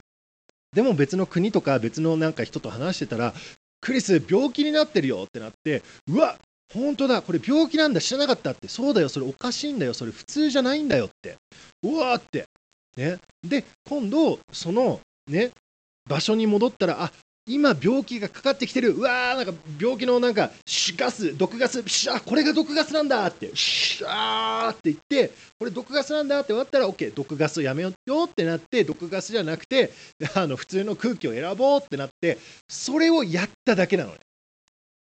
[0.74, 3.32] でも別の国とか別のなんか人と話してたら、
[3.80, 6.36] クリス、病気になってるよってなって、うわ
[6.74, 11.36] 本当だ、これ病気なんだ、知らなかったって、そうだよ、それおかしいんだよ、それ普通じゃないんだよって、
[11.82, 12.45] うわーって、
[12.97, 15.51] ね、で今度そのね
[16.09, 17.12] 場所に戻ったらあ
[17.49, 18.90] 今病気がかかってきてる。
[18.90, 20.51] うわーなんか病気のなんか
[20.97, 21.80] ガス毒ガス。
[21.86, 23.24] シャこれが毒ガスなんだ。
[23.28, 26.40] ってシャーって言ってこれ毒ガスなんだ。
[26.40, 27.92] って終わったら OK 毒ガスをやめよう
[28.24, 29.92] ってなって毒ガスじゃなくて
[30.34, 32.38] あの普通の空気を選ぼうってなって
[32.68, 34.18] それをやっただけなのね。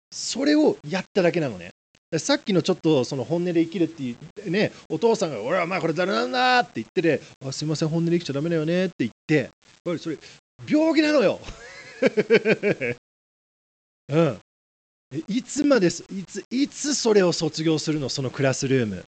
[0.10, 1.72] それをやっただけなのね。
[2.20, 9.50] さっきのちょっとその本音で生きるっていうねお父さんが「俺はまあこれ誰なんだ!」って言ってて「あすいません本音で生きちゃダメだよね」って言って
[9.98, 10.18] それ
[10.68, 11.40] 病気なのよ
[14.10, 14.40] うん。
[15.28, 19.04] いつまでいつ、いつそれを卒業するの、そのクラスルーム。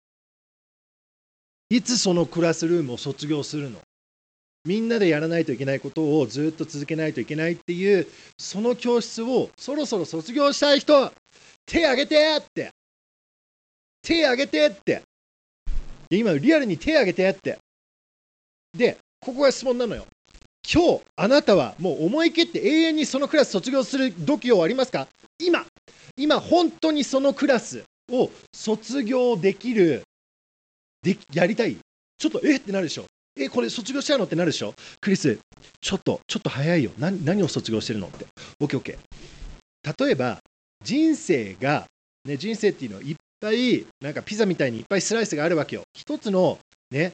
[1.70, 3.80] いつそのクラスルームを卒業するの？
[4.66, 8.08] みんなでやらないといけないことをずっと続けないといけないっていう、
[8.39, 11.12] その教室をそろそろ卒業したい人、
[11.66, 12.72] 手挙げてって。
[14.02, 15.02] 手挙げてって。
[16.10, 17.58] で今、リアルに手挙げてって。
[18.78, 20.06] で、ここが質問なのよ。
[20.72, 25.08] 今日あなたはもう思い切って永遠にそのクラス卒業する度胸はありますか？
[25.39, 25.66] 今。
[26.16, 30.04] 今本当にそのクラスを卒業できる。
[31.02, 31.78] でやりたい？
[32.18, 33.06] ちょっとえってなるでしょ。
[33.36, 34.74] えこれ卒業しちゃうのってなるでしょ。
[34.99, 35.39] クリス
[35.80, 36.91] ちょっとちょっと早いよ。
[36.99, 38.28] 何何を卒業してるのって。
[38.62, 38.97] OKOK
[39.99, 40.39] 例えば
[40.84, 41.86] 人生が、
[42.26, 46.60] ね、人生っていうのはいっぱいなんかピザみたいにいっぱいスライスがあるわけよ一つの
[46.92, 47.14] ね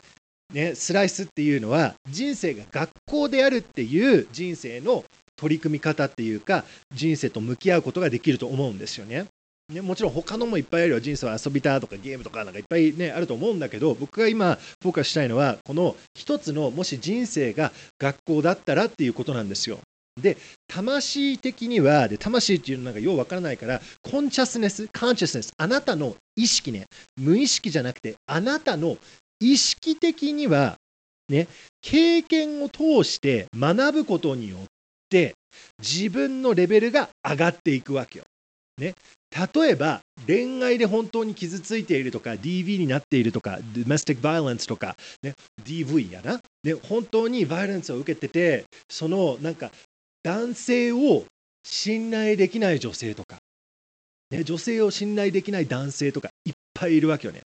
[0.53, 5.03] ね、スライスっていうのは人生が学校であるっていう人生の
[5.35, 6.63] 取り組み方っていうか
[6.93, 9.25] 人生と向き合うことができると思うんですよね。
[9.67, 19.79] ね、もちろん他のもいっぱいあるよ人生は遊びたとかゲームとかなんかいっぱいねあると思うんだけど僕が今フォーカスしたいのはこの一つのもし人生が学校だったらっていうことなんですよ。
[20.21, 20.37] で
[20.67, 26.85] 魂的にはで魂っていうのなんかようわからないからコンチャスネスカンチャスネスあなたの意識ね
[27.17, 28.97] 無意識じゃなくてあなたの
[29.39, 30.77] 意識的には、
[31.29, 31.47] ね、
[31.81, 34.59] 経験を通して学ぶことによっ
[35.09, 35.33] て
[35.79, 38.25] 自分のレベルが上がっていくわけよ。
[38.79, 38.93] ね、
[39.55, 45.33] 例えば恋愛で本当に傷ついているとか DV になっているとかドメスティックバイオレンスとか、ね、
[45.65, 49.71] DV やな、ね、本当にバイオレンスを受けててそのなんか
[50.23, 51.25] 男性を
[51.63, 53.37] 信頼できない女性とか、
[54.31, 57.41] ね、女性を信頼できない男性とかいっぱいいるわけよね。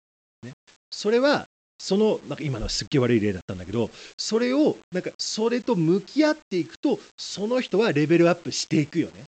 [0.43, 0.53] ね
[0.91, 1.47] それは
[1.81, 9.25] そのなんか今のすっげえ悪い例だったんだけどそれをなんかそれと向き合っていくとその人はレベルアップしていくよね。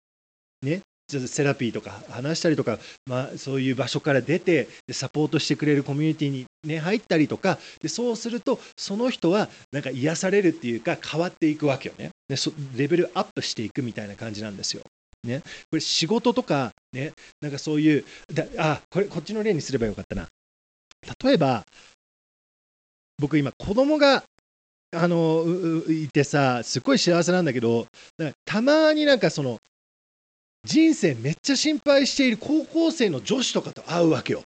[0.62, 0.80] ね
[1.18, 12.10] セラピーとか話したりとか、まあ、そういう場所から出てサポートしてくれるコミュニティに、ね、入ったりとかでそうするとその人はなんか癒されるっていうか変わっていくわけよね。
[12.28, 12.36] で
[12.76, 14.82] レベルアップしていくみたいな感じなんですよ。
[15.24, 15.40] ね、
[15.70, 20.28] これ仕事とか、ね、なんかそういうだあこれこっちの例にすればよかったな。
[21.22, 21.64] 例えば
[23.18, 24.24] 僕今子供が
[24.92, 25.44] あの
[25.88, 27.86] いてさすごい幸せなんだけど
[28.44, 29.58] たまになんかその
[30.64, 34.42] 人生めっちゃ心配している高校生の女子とかと会うわけよ。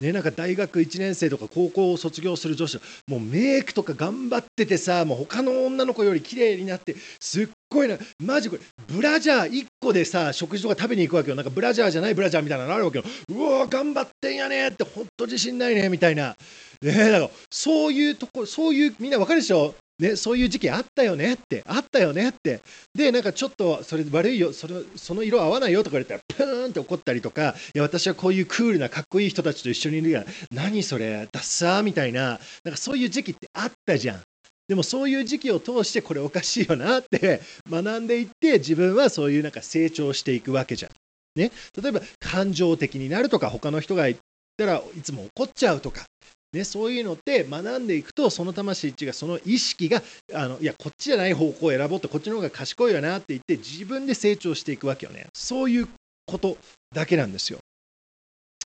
[0.00, 2.78] ね、なんか大学1年生とか高校を卒業する女子
[3.08, 11.36] もうメイクとか頑張っててさもう他の女の子より綺麗になってすっごいなマジこれブラジャー1個でさ食事とか食べに行くわけよ。
[11.36, 13.04] なんかブラジャーじゃないブラジャーみたいなのあるわけよ。
[13.28, 16.36] うわ頑張ってんやねってほんと自信ないねみたいな。
[16.80, 19.74] ねだからそういうとこそういうみんなわかるでしょ？
[19.98, 22.60] ね、そういう時期あったよねって、あったよねって。
[22.94, 34.22] で、なんかちょっと、それ悪いよ、それその色合わないよとか言ったら、プーンって怒ったりとか、いや、私はこういうクールなかっこいい人たちと一緒にいるから、何それ、ダッサーみたいな、なんかそういう時期ってあったじゃん。
[34.68, 37.40] でもそういう時期を通してこれおかしいよなって
[37.70, 40.92] 学んでいって自分はそういうなんか成長していくわけじゃん。
[41.40, 44.18] ね、例えば感情的になるとか他の人が言っ
[44.58, 46.04] たらいつも怒っちゃうとか
[46.52, 55.26] ね、そういうのって学んでいくとその魂値がその意識があのいやこっちじゃない方向を選ぼうってこっちの方が賢いよなって言って自分で成長していくわけよね。
[55.34, 55.88] そういう
[56.26, 56.56] こと
[56.94, 57.58] だけなんですよ。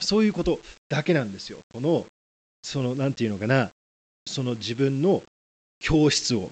[0.01, 0.59] そういうこと
[0.89, 1.59] だけなんですよ。
[1.73, 2.07] この
[2.63, 3.71] その何て言うのかな。
[4.27, 5.23] その自分の
[5.79, 6.51] 教室を。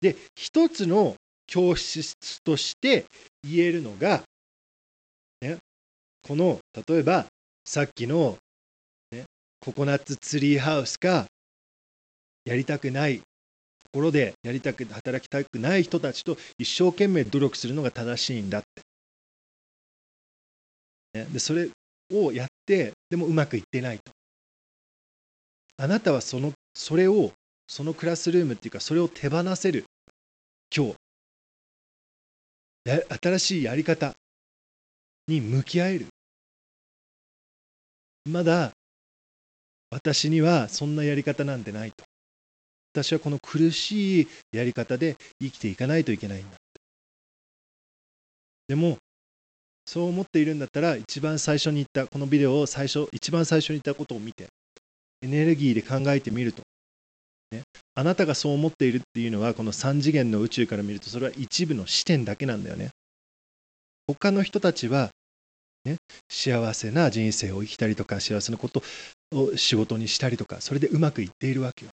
[0.00, 1.16] で一つの
[1.46, 2.14] 教室
[2.44, 3.04] として
[3.44, 4.22] 言えるのが、
[5.42, 5.58] ね、
[6.26, 7.26] この例えば
[7.66, 8.38] さっきの
[9.60, 11.26] ココナッツツリーハウスか
[12.46, 13.24] やりたくないと
[13.92, 18.62] ころでやりたく働きたくない人たちと一生懸命努力するのが正しいんだっ
[21.12, 21.68] て、ね、でそれ
[22.14, 24.12] をやってでもうまくいってないと。
[25.76, 27.32] あなたはそのそれを
[27.68, 29.84] そのクラスルームっていうかそれを手放せる。
[30.74, 30.94] 今日。
[33.22, 34.14] 新しいやり方
[35.28, 36.06] に向き合える。
[38.24, 38.72] まだ
[39.90, 42.04] 私にはそんなやり方なんてないと。
[42.92, 46.56] 私はこの苦しいやり方で生きていかないといけないんだ。
[48.68, 48.98] でも
[49.84, 54.46] そう思っているんだったら一番最初に言ったこのビデオを最初一番最初に言ったことを見て
[55.22, 56.62] エネルギーで考えてみると、
[57.50, 57.62] ね、
[57.96, 62.90] あなたがそう思っているっていうのはこの3次元の宇宙から見るとそれは一部の視点だけなんだよね。
[64.06, 65.10] 他の人たちは、
[65.84, 65.96] ね、
[66.28, 68.82] 幸せな人生を生きたりとか幸せなこと
[69.32, 71.90] を仕事にしたりとかそれでうまくいっているわけよ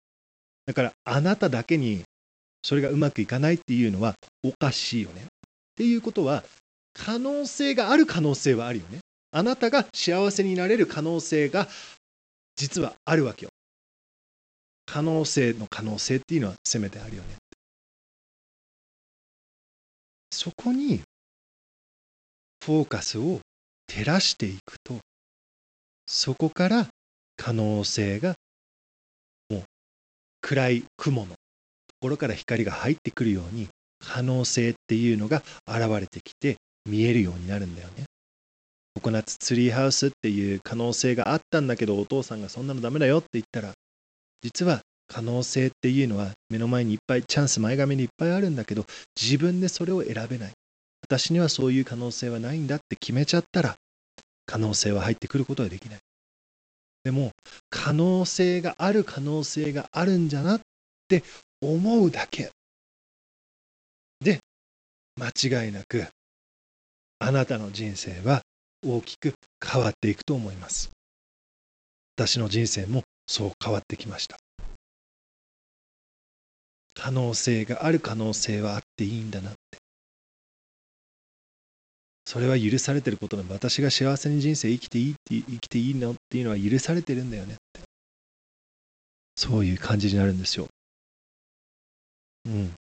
[0.66, 2.02] だからあなただけに
[2.62, 4.14] それがうまくいかないっていうのは
[4.44, 5.26] おかしいよねっ
[5.74, 6.44] ていうことは
[6.94, 8.98] 可能性がある可能性はあるよね。
[9.30, 11.66] あなたが幸せになれる可能性が
[12.54, 13.50] 実はあるわけよ。
[14.84, 17.36] 可能性の可能性っていうのはせめてあるよね。
[20.30, 21.00] そこに
[22.64, 23.40] フォーカスを
[23.86, 24.98] 照らしていくと
[26.06, 26.86] そこから
[27.36, 28.34] 可能性が
[29.50, 29.62] もう
[30.40, 31.34] 暗い雲のと
[32.00, 33.68] ころから光が入ってくるように
[33.98, 36.56] 可能性っていうのが現れてきて
[36.88, 38.04] 見えるようになるんだよね。
[38.94, 43.72] ココナッツツリーハウスっていう可能性があったんだけどお父さんがそんなのダメだよって言ったら
[44.42, 48.84] 実は可能性っていうのは目の前にいっぱいチャンス前髪にいっぱいあるんだけど
[49.20, 50.52] 自分でそれを選べない
[51.02, 53.76] 私にはそういう可能性はないんだって決めちゃったら
[54.46, 55.98] 可能性は入ってくることはできない
[57.04, 57.32] でも
[57.70, 60.60] 可能性がある可能性があるんじゃなっ
[61.08, 61.24] て
[61.60, 62.50] 思うだけ
[64.20, 64.38] で
[65.16, 66.06] 間違いなく
[67.18, 68.42] あなたの人生は
[68.84, 69.34] 大きく
[69.64, 70.90] 変わっていくと思います。
[72.16, 74.38] 私の人生もそう変わってきました。
[76.94, 79.81] 可能性がある可能性はあっていいんだなって。
[82.32, 87.80] それは許されてることで私が幸せに人生生きていいって生きていいのっていうのは許されてるんだよねって。
[89.36, 90.66] そういう感じになるんですよ。
[92.46, 92.72] うん。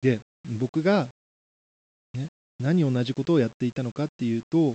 [0.00, 0.20] で、
[0.58, 1.08] 僕が
[2.14, 2.28] ね
[2.58, 4.74] 何同じことをやっていたのかっていうと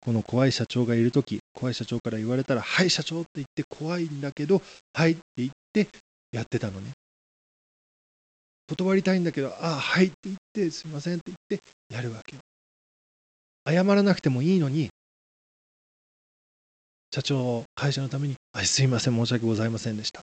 [0.00, 4.62] この怖い社長がいる時怖い社長から言われたら「はい社長」って言って怖いんだけど
[4.94, 5.88] 「はい」って言って
[6.32, 6.92] やってたのね
[8.68, 12.36] 断りたいんだけど「ああはい」って言って「すいません」って言ってやるわけ
[13.66, 14.90] 謝らなくてもいいのに
[17.14, 20.22] 社長会社のために「あすいません申し訳ございませんでした」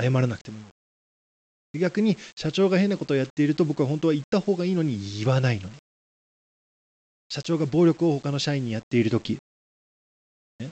[0.00, 5.76] 謝らなくてもいい逆に社長が変なことをやっていると僕は本当は言った方がいいのに言わないのね
[7.34, 9.38] 社長が暴力を他の社員にやっているとき、
[10.60, 10.68] ね、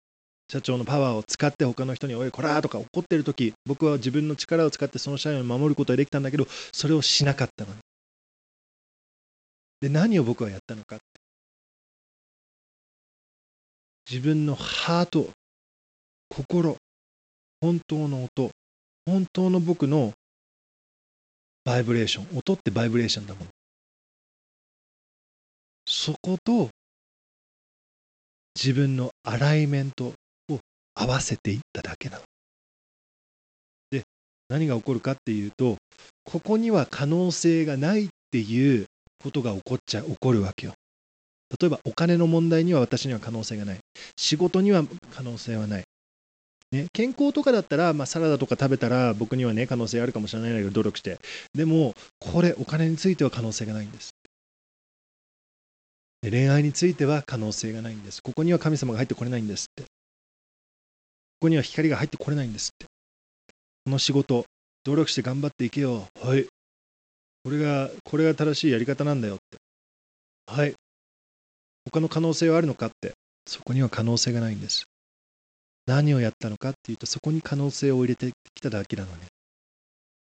[0.52, 7.80] 社長のパワーを使って他の人に、おい、こらーとか怒ってるとき、僕は自分の力を使ってその社員を守ることができたんだけど、それをしなかったのに。
[9.80, 10.98] で、何を僕はやったのか。
[14.12, 15.30] 自分のハート、
[16.30, 16.78] 心、
[17.62, 18.50] 本当の音、
[19.06, 20.14] 本当の僕の
[21.64, 23.48] バイブレーション、音ってバイブレーションだもん。
[25.86, 26.70] そこと
[28.56, 30.14] 自分のアライメント
[30.50, 30.60] を
[30.96, 32.24] 合わせていっただけなの。
[33.92, 34.02] で
[34.48, 35.78] 何が起こるかっていうと
[36.24, 38.88] ここには可能性がないっていう
[39.22, 40.74] ことが起こっちゃ起こるわけよ。
[41.60, 43.80] 例えばお金の問題には私には可能性がない。
[44.18, 45.84] 仕事には可能性はない。
[46.72, 51.18] ね、健康とかだったら、まあ、サラダとか食べたら僕にはね可能性あるかもしれないんだけど努力して
[51.56, 54.12] でもこれお金については可能性がないんです
[56.22, 58.22] で恋愛については可能性がないんです。
[58.22, 59.84] ここには神様が入ってこれないんですって。
[59.84, 59.88] こ
[61.42, 62.86] こには光が入ってこれないんですって。
[63.86, 64.46] この仕事、
[64.84, 66.08] 努力して頑張っていけよ。
[66.22, 66.46] はい。
[67.44, 69.58] これが、これが正しいやり方なんだよって。
[70.48, 70.74] はい。
[71.86, 73.14] 他の可能性はあるのかって。
[73.50, 74.84] そこには可能性がないんです。
[75.88, 79.26] 何をやったのかっていうと、そこに可能性を入れてきただけなのね。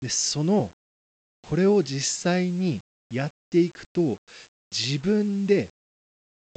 [0.02, 0.70] で、その、
[1.48, 2.80] これを実際に
[3.10, 4.18] やっていくと、
[4.70, 5.68] 自分で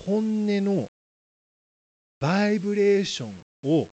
[0.03, 0.87] 本音の
[2.19, 3.87] バイブレーションを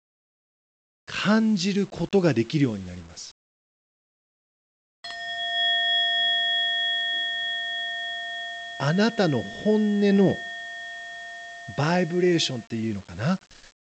[1.05, 3.31] 感じることができるようになります。
[8.79, 10.35] あなたの本音の
[11.77, 13.39] バイブレーションっていうのかな？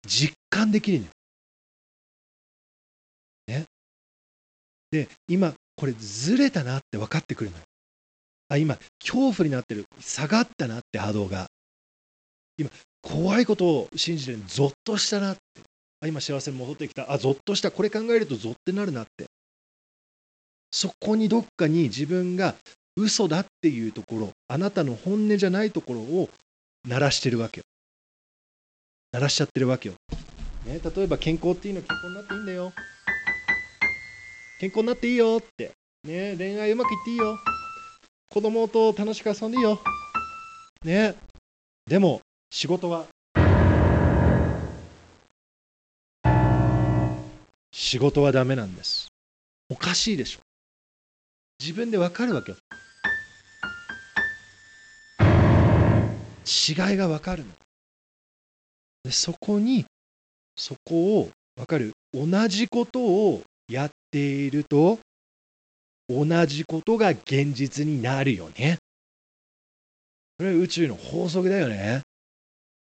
[0.07, 1.05] 実感できるの
[3.47, 3.65] ね？
[4.91, 7.63] で、今これずれたなって分かってくるのよ。
[8.49, 9.85] あ、今恐怖になってる。
[9.99, 11.47] 下がったなって波動が。
[12.57, 12.69] 今、
[13.01, 15.41] 怖いことを信じてるゾッとしたなって。
[15.99, 17.11] あ、今幸せに戻ってきた。
[17.11, 17.71] あ、ゾッとした。
[17.71, 19.25] これ考えるとゾッてなるなって。
[20.71, 22.55] そこにどっかに自分が
[22.95, 26.29] 嘘だっていうところ、あなたの本音じゃないところを
[26.87, 27.64] 鳴らしてるわけよ。
[29.15, 29.95] 鳴らしちゃってるわけよ。
[30.65, 32.73] ね、例えば健康っていうのは健康になっていいんだよ。
[34.59, 35.71] 健康になっていいよって。
[36.03, 37.37] ね恋愛うまくいっていいよ。
[38.29, 39.79] 子供と楽しく遊んでいいよ。
[40.83, 41.15] ね。
[41.87, 42.19] でも
[42.51, 43.05] 仕事は。
[47.71, 49.07] 仕事はダメなんです。
[49.69, 50.39] おかしいでしょ。
[51.61, 52.57] 自分でわかるわけよ。
[56.45, 57.53] 違いがわかるの。
[59.05, 59.85] でそこに
[60.57, 61.91] そこをわかる？
[62.11, 64.97] 同じことをやっていると
[66.09, 68.79] 同じことが現実になるよね。
[70.39, 72.01] これは宇宙の法則だよね。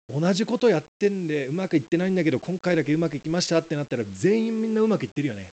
[0.08, 5.50] 同じことやってんでうまくいってないんだけど今回だけうまくいきましたってなったら全員みんなうまくいってるよね。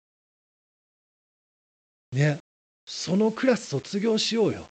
[2.11, 2.37] ね。
[2.85, 4.67] そのクラス卒業しようよ。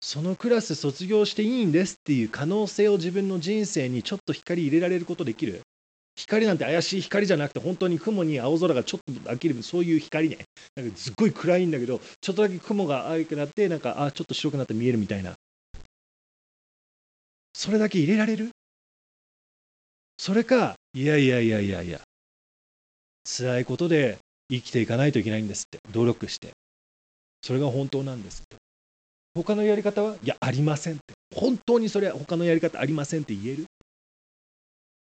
[0.00, 5.62] そのクラス卒業していいんですっていう可能性を自分の人生にちょっと光入れられることできる？
[6.16, 9.62] 光なんて怪しい光じゃなくて本当に雲に青空がちょっと飽きる。
[9.62, 10.38] そういう光ね。
[10.76, 15.34] なんかすっごい暗いんだけどちょっとだけ雲が青くなってなんかあちょっと白くなって見えるみたいな。
[17.52, 18.50] それだけ入れられる？
[20.16, 22.00] それかいやいやいやいやいや。
[23.24, 24.18] 辛いことで
[24.50, 25.78] 生きていかないといけないんですって。
[25.92, 26.50] 努力して。
[27.42, 28.56] それが本当なんですって。
[29.34, 31.14] 他のやり方はいやありませんって。
[31.34, 33.66] 本当にそれは他のやり方ありませんって言える？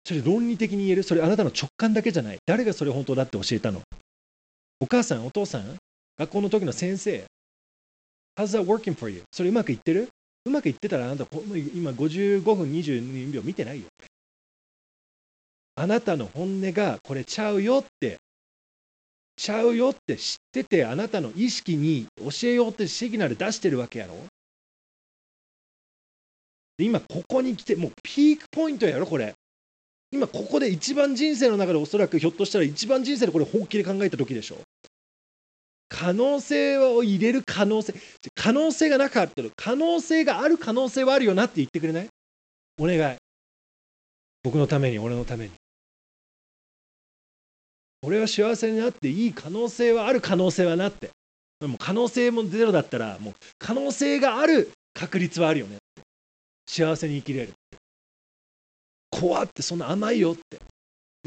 [0.05, 1.03] それ論理的に言える？
[1.03, 2.37] それあなたの直感だけじゃない。
[2.45, 3.81] 誰がそれ本当だって教えたの？
[4.79, 5.77] お母さんお父さん
[6.17, 7.25] 学校の時の先生。
[8.37, 9.23] How's that working for you?
[9.31, 10.09] それうまくいってる？
[10.45, 11.25] うまくいってたらあなた
[11.73, 13.87] 今55分22秒見てないよ。
[15.75, 18.17] あなたの本音がこれちゃうよって
[19.37, 24.15] ちゃうよって知っててあなたの意識に教えようってシグナル出してるわけやろ？
[26.77, 29.33] で今ここに来てもうピークポイントやろこれ。
[30.11, 34.57] 今ここで一番人生の中でおそらくひょっとしたら一番人生でこれ本気で考えた時でしょ。
[35.89, 37.93] 可能性を入れる可能性。
[38.35, 42.07] 可能性がなかったら可能性がある可能性はあるよなって言ってくれない？
[42.79, 43.17] お願い。
[44.43, 45.51] 僕のために俺のために。
[48.03, 51.09] 俺は幸せになっていい可能性はある可能性はなって。
[51.59, 55.77] でも可能性もゼロだったらもう可能性がある確率はあるよね
[56.67, 57.53] 幸せに生きれる
[59.09, 60.59] 怖ってそんな甘いよって。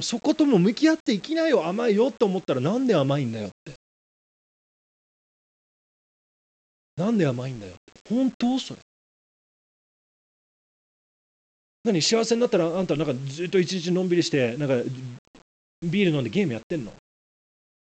[0.01, 3.73] そことも向き合っていきなよ甘いよって思ったらなんで甘いんだよって。
[6.97, 7.73] なんで甘いんだよ
[8.09, 8.81] 本当それ。
[11.85, 12.01] 何？
[12.01, 14.77] 幸せになったらあんたなんかずっと一日のんびりしてなんか
[15.83, 16.93] ビール飲んでゲームやってんの？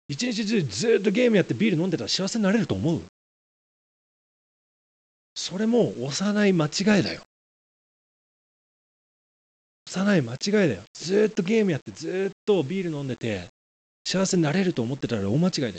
[0.08, 3.02] 一日中ずっとゲームやってビール飲んでたら幸せになれると思う？
[5.36, 7.22] それも幼い間違いだよ。
[9.88, 10.82] 幼い間違いだよ。
[10.94, 13.48] ずっとゲームやってずっとビール飲んでて
[14.06, 15.76] 幸せになれると思ってたら大間違いだよ。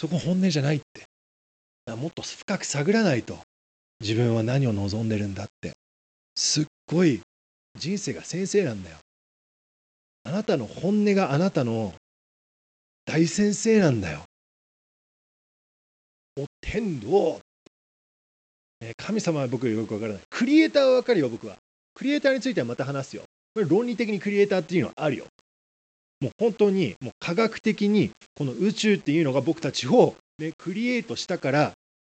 [0.00, 1.04] そこ本音じゃないって。
[1.94, 3.38] もっと深く探らないと。
[4.00, 5.72] 自分は何を望んでるんだって。
[6.36, 7.20] すっごい
[7.76, 8.96] 人生が先生なんだよ。
[10.28, 11.94] あなたの本音があなたの
[13.06, 14.24] 大先生なんだよ。
[16.38, 17.40] お天道
[18.98, 20.22] 神様は僕よくわからない。
[20.28, 21.56] クリエイターはわかるよ、僕は。
[21.94, 23.22] クリエイターについてはまた話すよ。
[23.54, 25.24] これ論理的にクリエイターっていうのはあるよ。
[26.20, 31.72] もう本当にもう科学的にこの宇宙っていうのが僕たちを、ね、クリエイトしたから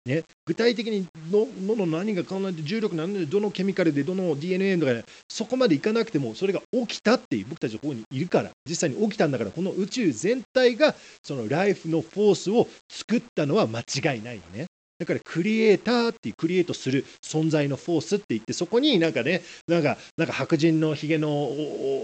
[0.09, 1.47] ね、具体的にど
[1.77, 8.51] の何が考えて重力なんでどのケミカルでどの DNA とか、ね、そこまでいかなくてもそれが起きたっていう僕たちのここにいるから。
[8.67, 14.67] 実際に起きたんだからこの宇宙全体がそのライフのフォースを作ったのは間違いないよね。
[14.99, 21.29] だからクリエイターっていうクリエイトする存在のフォースって言ってそこになんかねなんかなんか白人のひげの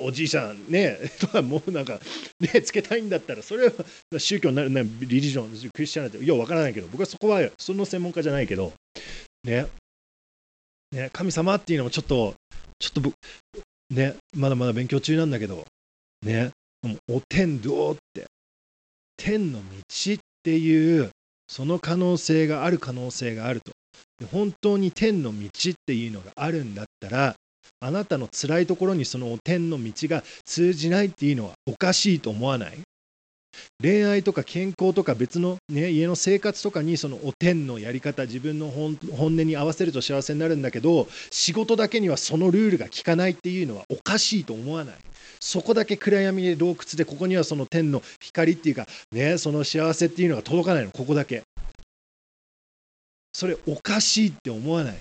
[0.05, 1.99] おじいさんね とかもうなんか
[2.41, 3.73] ねつけたいんだったらそれは
[4.19, 4.71] 宗教になる
[5.01, 6.25] リリジョンクリスチャンって。
[6.25, 6.89] ようわからないけど。
[6.89, 8.73] 僕はそこはその専門家じゃないけど。
[9.43, 9.67] ね。
[10.93, 11.11] ね。
[11.13, 12.35] 神様っていうのもちょっと
[12.79, 13.13] ちょっと
[13.91, 14.15] ね。
[14.35, 15.65] まだまだ勉強中なんだけど。
[16.23, 16.51] ね。
[17.09, 18.27] お天道って。
[19.17, 21.11] 天の道っていう
[21.47, 23.73] その可能性がある可能性があると。
[24.31, 27.35] 本当に天の道っていうのがあるんだったら
[27.81, 32.79] あなたの辛いところにその天の道が通じないっていうのはおかしいと思わない？
[33.83, 44.95] 恋愛とか健康とか別の、ね、家の生活とかにそのお天のやり方自分の本音に合わせると幸せになるんだけど仕事だけにはそのルールが効かないっていうのはおかしいと思わない？
[45.41, 50.91] そこだけ暗闇で洞窟でここにはその天の光っていうかねその幸せっていうのが届かないの？
[50.91, 51.43] ここだけ。
[53.33, 54.95] それおかしいって思わない？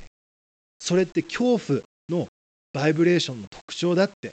[0.79, 2.27] それって恐怖の
[2.73, 4.31] バイブレーションの特徴だって。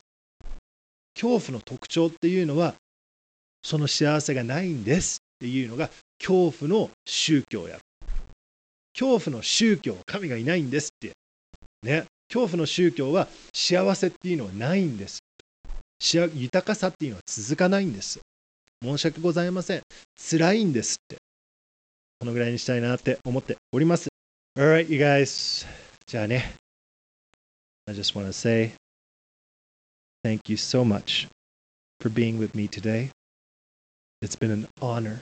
[1.13, 2.75] 恐怖の特徴っていうのは
[3.63, 7.79] その幸せがないんですっていうのが恐怖の宗教や。
[8.93, 11.13] 恐怖の宗教神がいないんですって。
[11.83, 12.05] ね。
[12.29, 15.21] 恐怖の宗教は幸せっていうのはないんです。
[16.15, 18.21] 豊かさっていうのは続かないんです。
[18.83, 19.83] 申し訳ございません。
[20.17, 21.17] 辛いんですって。
[22.19, 24.09] このぐらいにしたいなって思っております。
[24.59, 25.67] Alright you guys.
[26.07, 26.55] じゃあね。
[27.87, 28.73] I just want to say
[30.25, 31.29] thank you so much
[32.01, 33.11] for being with me today.
[34.22, 35.22] It's been an honor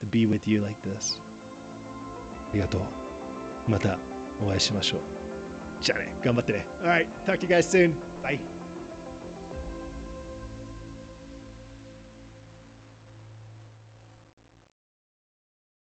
[0.00, 1.20] to be with you like this
[2.50, 3.98] ありがとうまた
[4.40, 5.00] お会いしましょう
[5.80, 8.38] じゃあね頑張ってね Alright talk to you guys soon bye